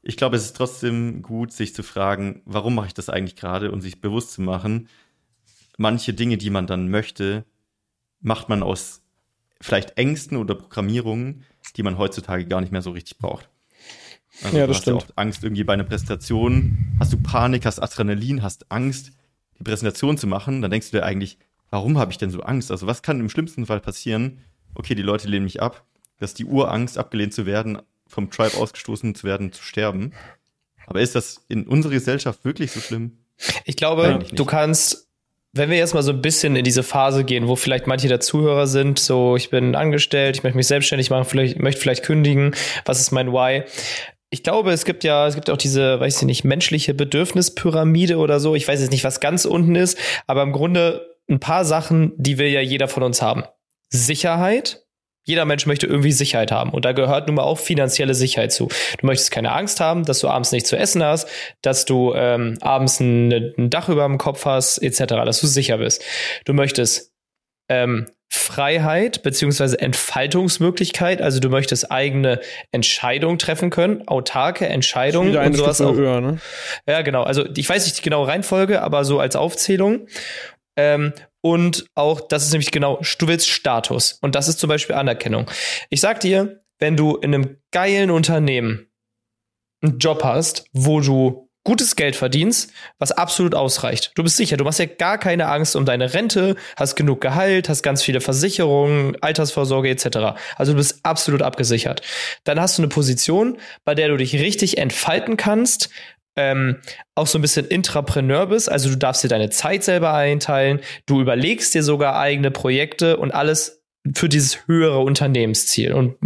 [0.03, 3.73] Ich glaube, es ist trotzdem gut, sich zu fragen, warum mache ich das eigentlich gerade
[3.73, 4.89] und sich bewusst zu machen,
[5.79, 7.45] manche Dinge, die man dann möchte,
[8.21, 9.01] macht man aus
[9.61, 11.45] vielleicht Ängsten oder Programmierungen,
[11.77, 13.49] die man heutzutage gar nicht mehr so richtig braucht.
[14.43, 15.03] Also Ja, du das hast stimmt.
[15.03, 19.11] Ja auch Angst irgendwie bei einer Präsentation, hast du Panik, hast Adrenalin, hast Angst,
[19.65, 21.39] Präsentation zu machen, dann denkst du dir eigentlich,
[21.71, 22.71] warum habe ich denn so Angst?
[22.71, 24.41] Also was kann im schlimmsten Fall passieren?
[24.75, 25.85] Okay, die Leute lehnen mich ab,
[26.19, 30.13] dass die Urangst, abgelehnt zu werden, vom Tribe ausgestoßen zu werden, zu sterben.
[30.87, 33.19] Aber ist das in unserer Gesellschaft wirklich so schlimm?
[33.65, 35.09] Ich glaube, du kannst,
[35.53, 38.21] wenn wir jetzt mal so ein bisschen in diese Phase gehen, wo vielleicht manche der
[38.21, 42.55] Zuhörer sind, so ich bin angestellt, ich möchte mich selbstständig machen, vielleicht möchte vielleicht kündigen,
[42.85, 43.65] was ist mein Why?
[44.35, 48.41] Ich glaube, es gibt ja, es gibt auch diese, weiß ich nicht, menschliche Bedürfnispyramide oder
[48.41, 48.57] so.
[48.57, 52.37] Ich weiß jetzt nicht, was ganz unten ist, aber im Grunde ein paar Sachen, die
[52.37, 53.45] will ja jeder von uns haben.
[53.91, 54.83] Sicherheit.
[55.23, 56.71] Jeder Mensch möchte irgendwie Sicherheit haben.
[56.71, 58.67] Und da gehört nun mal auch finanzielle Sicherheit zu.
[58.99, 61.29] Du möchtest keine Angst haben, dass du abends nichts zu essen hast,
[61.63, 65.79] dass du ähm, abends ein, ein Dach über dem Kopf hast, etc., dass du sicher
[65.79, 66.03] bist.
[66.45, 67.14] Du möchtest
[67.69, 72.41] ähm, Freiheit beziehungsweise Entfaltungsmöglichkeit, also du möchtest eigene
[72.73, 75.95] Entscheidungen treffen können, autarke Entscheidungen und sowas Stufe auch.
[75.95, 76.41] höher, ne?
[76.87, 77.23] Ja, genau.
[77.23, 80.09] Also ich weiß nicht die genaue Reihenfolge, aber so als Aufzählung.
[80.77, 81.13] Ähm,
[81.43, 84.19] und auch, das ist nämlich genau, du willst Status.
[84.21, 85.49] Und das ist zum Beispiel Anerkennung.
[85.91, 88.89] Ich sag dir, wenn du in einem geilen Unternehmen
[89.83, 94.13] einen Job hast, wo du gutes Geld verdienst, was absolut ausreicht.
[94.15, 97.69] Du bist sicher, du machst ja gar keine Angst um deine Rente, hast genug Gehalt,
[97.69, 100.37] hast ganz viele Versicherungen, Altersvorsorge etc.
[100.57, 102.03] Also du bist absolut abgesichert.
[102.45, 105.89] Dann hast du eine Position, bei der du dich richtig entfalten kannst,
[106.37, 106.81] ähm,
[107.15, 111.21] auch so ein bisschen Intrapreneur bist, also du darfst dir deine Zeit selber einteilen, du
[111.21, 115.93] überlegst dir sogar eigene Projekte und alles für dieses höhere Unternehmensziel.
[115.93, 116.17] Und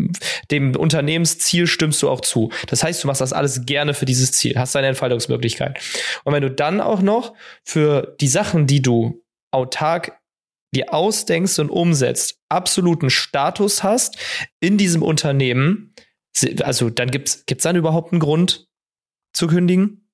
[0.50, 2.50] dem Unternehmensziel stimmst du auch zu.
[2.66, 5.78] Das heißt, du machst das alles gerne für dieses Ziel, hast deine Entfaltungsmöglichkeit.
[6.24, 9.22] Und wenn du dann auch noch für die Sachen, die du
[9.52, 10.18] autark
[10.74, 14.18] dir ausdenkst und umsetzt, absoluten Status hast
[14.60, 15.94] in diesem Unternehmen,
[16.62, 18.68] also dann gibt's gibt's dann überhaupt einen Grund
[19.32, 20.08] zu kündigen?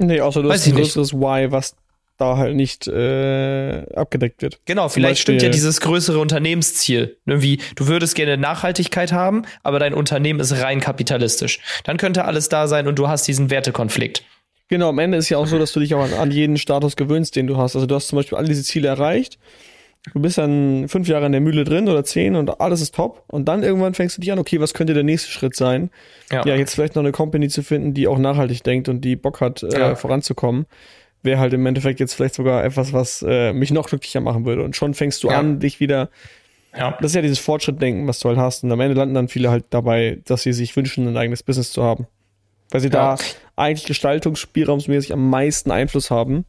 [0.00, 1.76] Nee, außer du Weiß hast ein größeres Why, was
[2.18, 4.60] da halt nicht äh, abgedeckt wird.
[4.64, 7.16] Genau, vielleicht stimmt ja dieses größere Unternehmensziel.
[7.26, 11.60] Irgendwie, du würdest gerne Nachhaltigkeit haben, aber dein Unternehmen ist rein kapitalistisch.
[11.84, 14.24] Dann könnte alles da sein und du hast diesen Wertekonflikt.
[14.68, 16.96] Genau, am Ende ist ja auch so, dass du dich auch an, an jeden Status
[16.96, 17.74] gewöhnst, den du hast.
[17.74, 19.38] Also du hast zum Beispiel alle diese Ziele erreicht.
[20.12, 23.24] Du bist dann fünf Jahre in der Mühle drin oder zehn und alles ist top.
[23.28, 25.90] Und dann irgendwann fängst du dich an, okay, was könnte der nächste Schritt sein?
[26.30, 26.44] Ja.
[26.46, 29.40] Ja, jetzt vielleicht noch eine Company zu finden, die auch nachhaltig denkt und die Bock
[29.40, 29.94] hat, äh, Ja.
[29.96, 30.66] voranzukommen.
[31.22, 34.62] Wäre halt im Endeffekt jetzt vielleicht sogar etwas, was äh, mich noch glücklicher machen würde.
[34.62, 35.38] Und schon fängst du Ja.
[35.38, 36.08] an, dich wieder
[36.76, 36.92] ja.
[37.00, 38.62] das ist ja dieses Fortschrittdenken, was du halt hast.
[38.62, 41.72] Und am Ende landen dann viele halt dabei, dass sie sich wünschen, ein eigenes Business
[41.72, 42.06] zu haben.
[42.70, 43.16] Weil sie Ja.
[43.16, 43.18] da
[43.56, 46.44] eigentlich gestaltungsspielraumsmäßig am meisten Einfluss haben.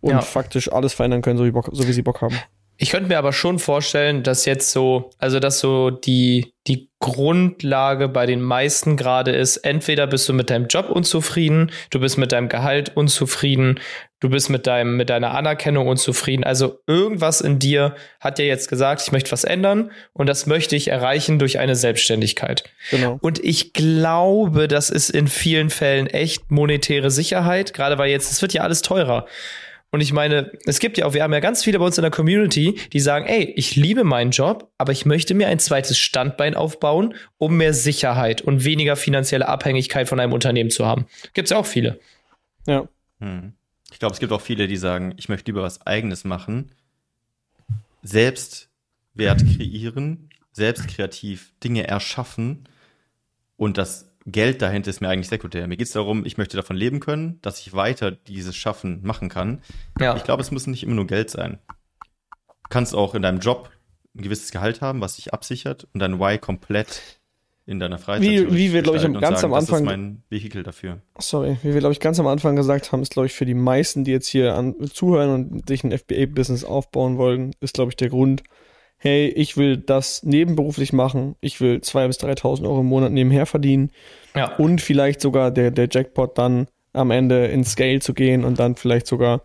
[0.00, 2.36] und faktisch alles verändern können, so wie, Bock, so wie sie Bock haben.
[2.76, 8.08] Ich könnte mir aber schon vorstellen, dass jetzt so, also dass so die, die Grundlage
[8.08, 12.32] bei den meisten gerade ist, entweder bist du mit deinem Job unzufrieden, du bist mit
[12.32, 13.78] deinem Gehalt unzufrieden,
[14.18, 16.42] du bist mit deinem, mit deiner Anerkennung unzufrieden.
[16.42, 20.74] Also irgendwas in dir hat dir jetzt gesagt, ich möchte was ändern und das möchte
[20.74, 22.64] ich erreichen durch eine Selbstständigkeit.
[22.90, 23.18] Genau.
[23.20, 28.42] Und ich glaube, das ist in vielen Fällen echt monetäre Sicherheit, gerade weil jetzt, es
[28.42, 29.26] wird ja alles teurer.
[29.94, 32.02] Und ich meine, es gibt ja auch, wir haben ja ganz viele bei uns in
[32.02, 36.00] der Community, die sagen, ey, ich liebe meinen Job, aber ich möchte mir ein zweites
[36.00, 41.06] Standbein aufbauen, um mehr Sicherheit und weniger finanzielle Abhängigkeit von einem Unternehmen zu haben.
[41.32, 42.00] Gibt's ja auch viele.
[42.66, 42.88] Ja.
[43.20, 43.52] Hm.
[43.92, 46.72] Ich glaube, es gibt auch viele, die sagen, ich möchte lieber was Eigenes machen,
[48.02, 48.70] selbst
[49.14, 52.68] Wert kreieren, selbst kreativ Dinge erschaffen
[53.56, 55.66] und das Geld dahinter ist mir eigentlich sekundär.
[55.66, 59.28] Mir geht es darum, ich möchte davon leben können, dass ich weiter dieses Schaffen machen
[59.28, 59.60] kann.
[60.00, 60.16] Ja.
[60.16, 61.58] Ich glaube, es muss nicht immer nur Geld sein.
[62.38, 63.70] Du kannst auch in deinem Job
[64.16, 67.02] ein gewisses Gehalt haben, was dich absichert und dein Why komplett
[67.66, 70.62] in deiner Freizeit Wie- wie wir, glaub ich, ganz am Das Anfang- ist mein Vehikel
[70.62, 71.00] dafür.
[71.18, 73.54] Sorry, wie wir, glaube ich, ganz am Anfang gesagt haben, ist, glaube ich, für die
[73.54, 77.96] meisten, die jetzt hier an, zuhören und sich ein FBA-Business aufbauen wollen, ist, glaube ich,
[77.96, 78.42] der Grund,
[79.04, 83.44] hey, ich will das nebenberuflich machen, ich will 2.000 bis 3.000 Euro im Monat nebenher
[83.44, 83.90] verdienen
[84.34, 84.56] Ja.
[84.56, 88.76] und vielleicht sogar der, der Jackpot dann am Ende in Scale zu gehen und dann
[88.76, 89.42] vielleicht sogar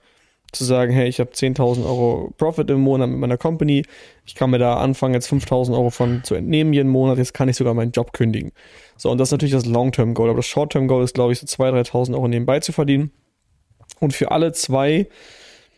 [0.53, 3.83] zu sagen, hey, ich habe 10.000 Euro Profit im Monat mit meiner Company,
[4.25, 7.49] ich kann mir da anfangen, jetzt 5.000 Euro von zu entnehmen jeden Monat, jetzt kann
[7.49, 8.51] ich sogar meinen Job kündigen.
[8.95, 11.89] So, und das ist natürlich das Long-Term-Goal, aber das Short-Term-Goal ist, glaube ich, so 2.000,
[11.91, 13.11] 3.000 Euro nebenbei zu verdienen.
[13.99, 15.07] Und für alle zwei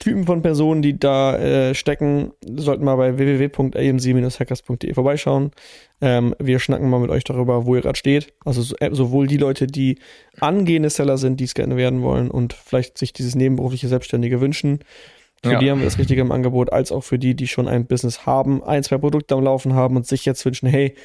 [0.02, 5.52] Typen von Personen, die da äh, stecken, sollten mal bei www.amc-hackers.de vorbeischauen.
[6.02, 8.34] Ähm, wir schnacken mal mit euch darüber, wo ihr gerade steht.
[8.43, 9.99] Also so, äh, sowohl die Leute, die
[10.39, 14.80] angehende Seller sind, die es gerne werden wollen und vielleicht sich dieses nebenberufliche Selbstständige wünschen.
[15.43, 15.60] Für Ja.
[15.60, 18.26] die haben wir das Richtige im Angebot, als auch für die, die schon ein Business
[18.26, 20.95] haben, ein, zwei Produkte am Laufen haben und sich jetzt wünschen, hey,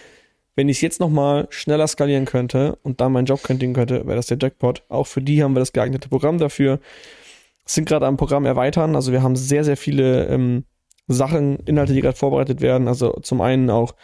[0.54, 4.16] wenn ich es jetzt nochmal schneller skalieren könnte und dann meinen Job kündigen könnte, wäre
[4.16, 4.82] das der Jackpot.
[4.88, 6.80] Auch für die haben wir das geeignete Programm dafür.
[7.66, 8.94] Sind gerade am Programm erweitern.
[8.96, 10.64] Also wir haben sehr, sehr viele ähm,
[11.08, 12.88] Sachen, Inhalte, die gerade vorbereitet werden.
[12.88, 13.94] Also zum einen auch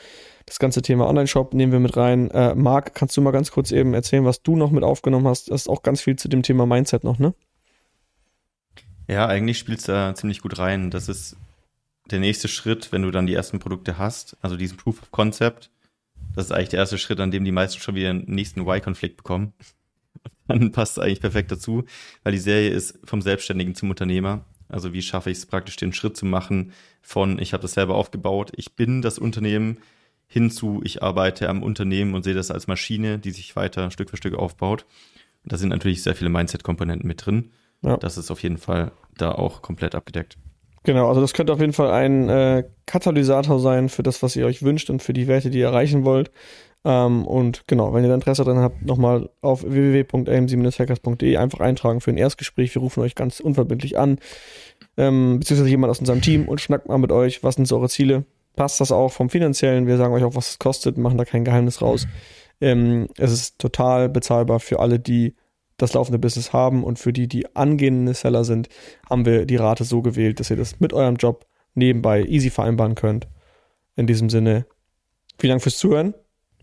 [0.47, 2.31] das ganze Thema Online-Shop nehmen wir mit rein.
[2.31, 5.51] Äh, Marc, kannst du mal ganz kurz eben erzählen, was du noch mit aufgenommen hast?
[5.51, 7.35] Das ist auch ganz viel zu dem Thema Mindset noch, ne?
[9.09, 10.91] Ja, eigentlich spielt's da ziemlich gut rein.
[10.91, 11.37] Das ist
[12.11, 15.71] der nächste Schritt, wenn du dann die ersten Produkte hast, also diesen Proof of Concept.
[16.35, 19.17] Das ist eigentlich der erste Schritt, an dem die meisten schon wieder einen nächsten Y-Konflikt
[19.17, 19.53] bekommen.
[20.59, 21.85] Dann passt es eigentlich perfekt dazu,
[22.23, 24.45] weil die Serie ist vom Selbstständigen zum Unternehmer.
[24.69, 26.73] Also wie schaffe ich es praktisch, den Schritt zu machen
[27.03, 29.79] von, ich habe das selber aufgebaut, ich bin das Unternehmen,
[30.27, 34.17] hinzu, ich arbeite am Unternehmen und sehe das als Maschine, die sich weiter Stück für
[34.17, 34.87] Stück aufbaut.
[35.43, 37.51] Und da sind natürlich sehr viele Mindset-Komponenten mit drin.
[37.83, 37.99] Ja.
[37.99, 40.39] Das ist auf jeden Fall da auch komplett abgedeckt.
[40.85, 44.47] Genau, also das könnte auf jeden Fall ein äh, Katalysator sein für das, was ihr
[44.47, 46.31] euch wünscht und für die Werte, die ihr erreichen wollt.
[46.85, 52.11] Ähm, und genau, wenn ihr da Interesse dran habt, nochmal auf www.amc-hackers.de einfach eintragen für
[52.11, 52.75] ein Erstgespräch.
[52.75, 54.19] Wir rufen euch ganz unverbindlich an,
[54.97, 57.89] ähm, beziehungsweise jemand aus unserem Team und schnackt mal mit euch, was sind so eure
[57.89, 58.25] Ziele.
[58.57, 59.87] Passt das auch vom Finanziellen?
[59.87, 62.07] Wir sagen euch auch, was es kostet, machen da kein Geheimnis raus.
[62.61, 65.35] Ähm, es ist total bezahlbar für alle, die
[65.79, 68.69] das laufende Business haben und für die, die angehende Seller sind,
[69.09, 72.95] haben wir die Rate so gewählt, dass ihr das mit eurem Job nebenbei easy vereinbaren
[72.95, 73.27] könnt.
[73.97, 74.67] In diesem Sinne,
[75.39, 76.15] vielen Dank fürs Zuhören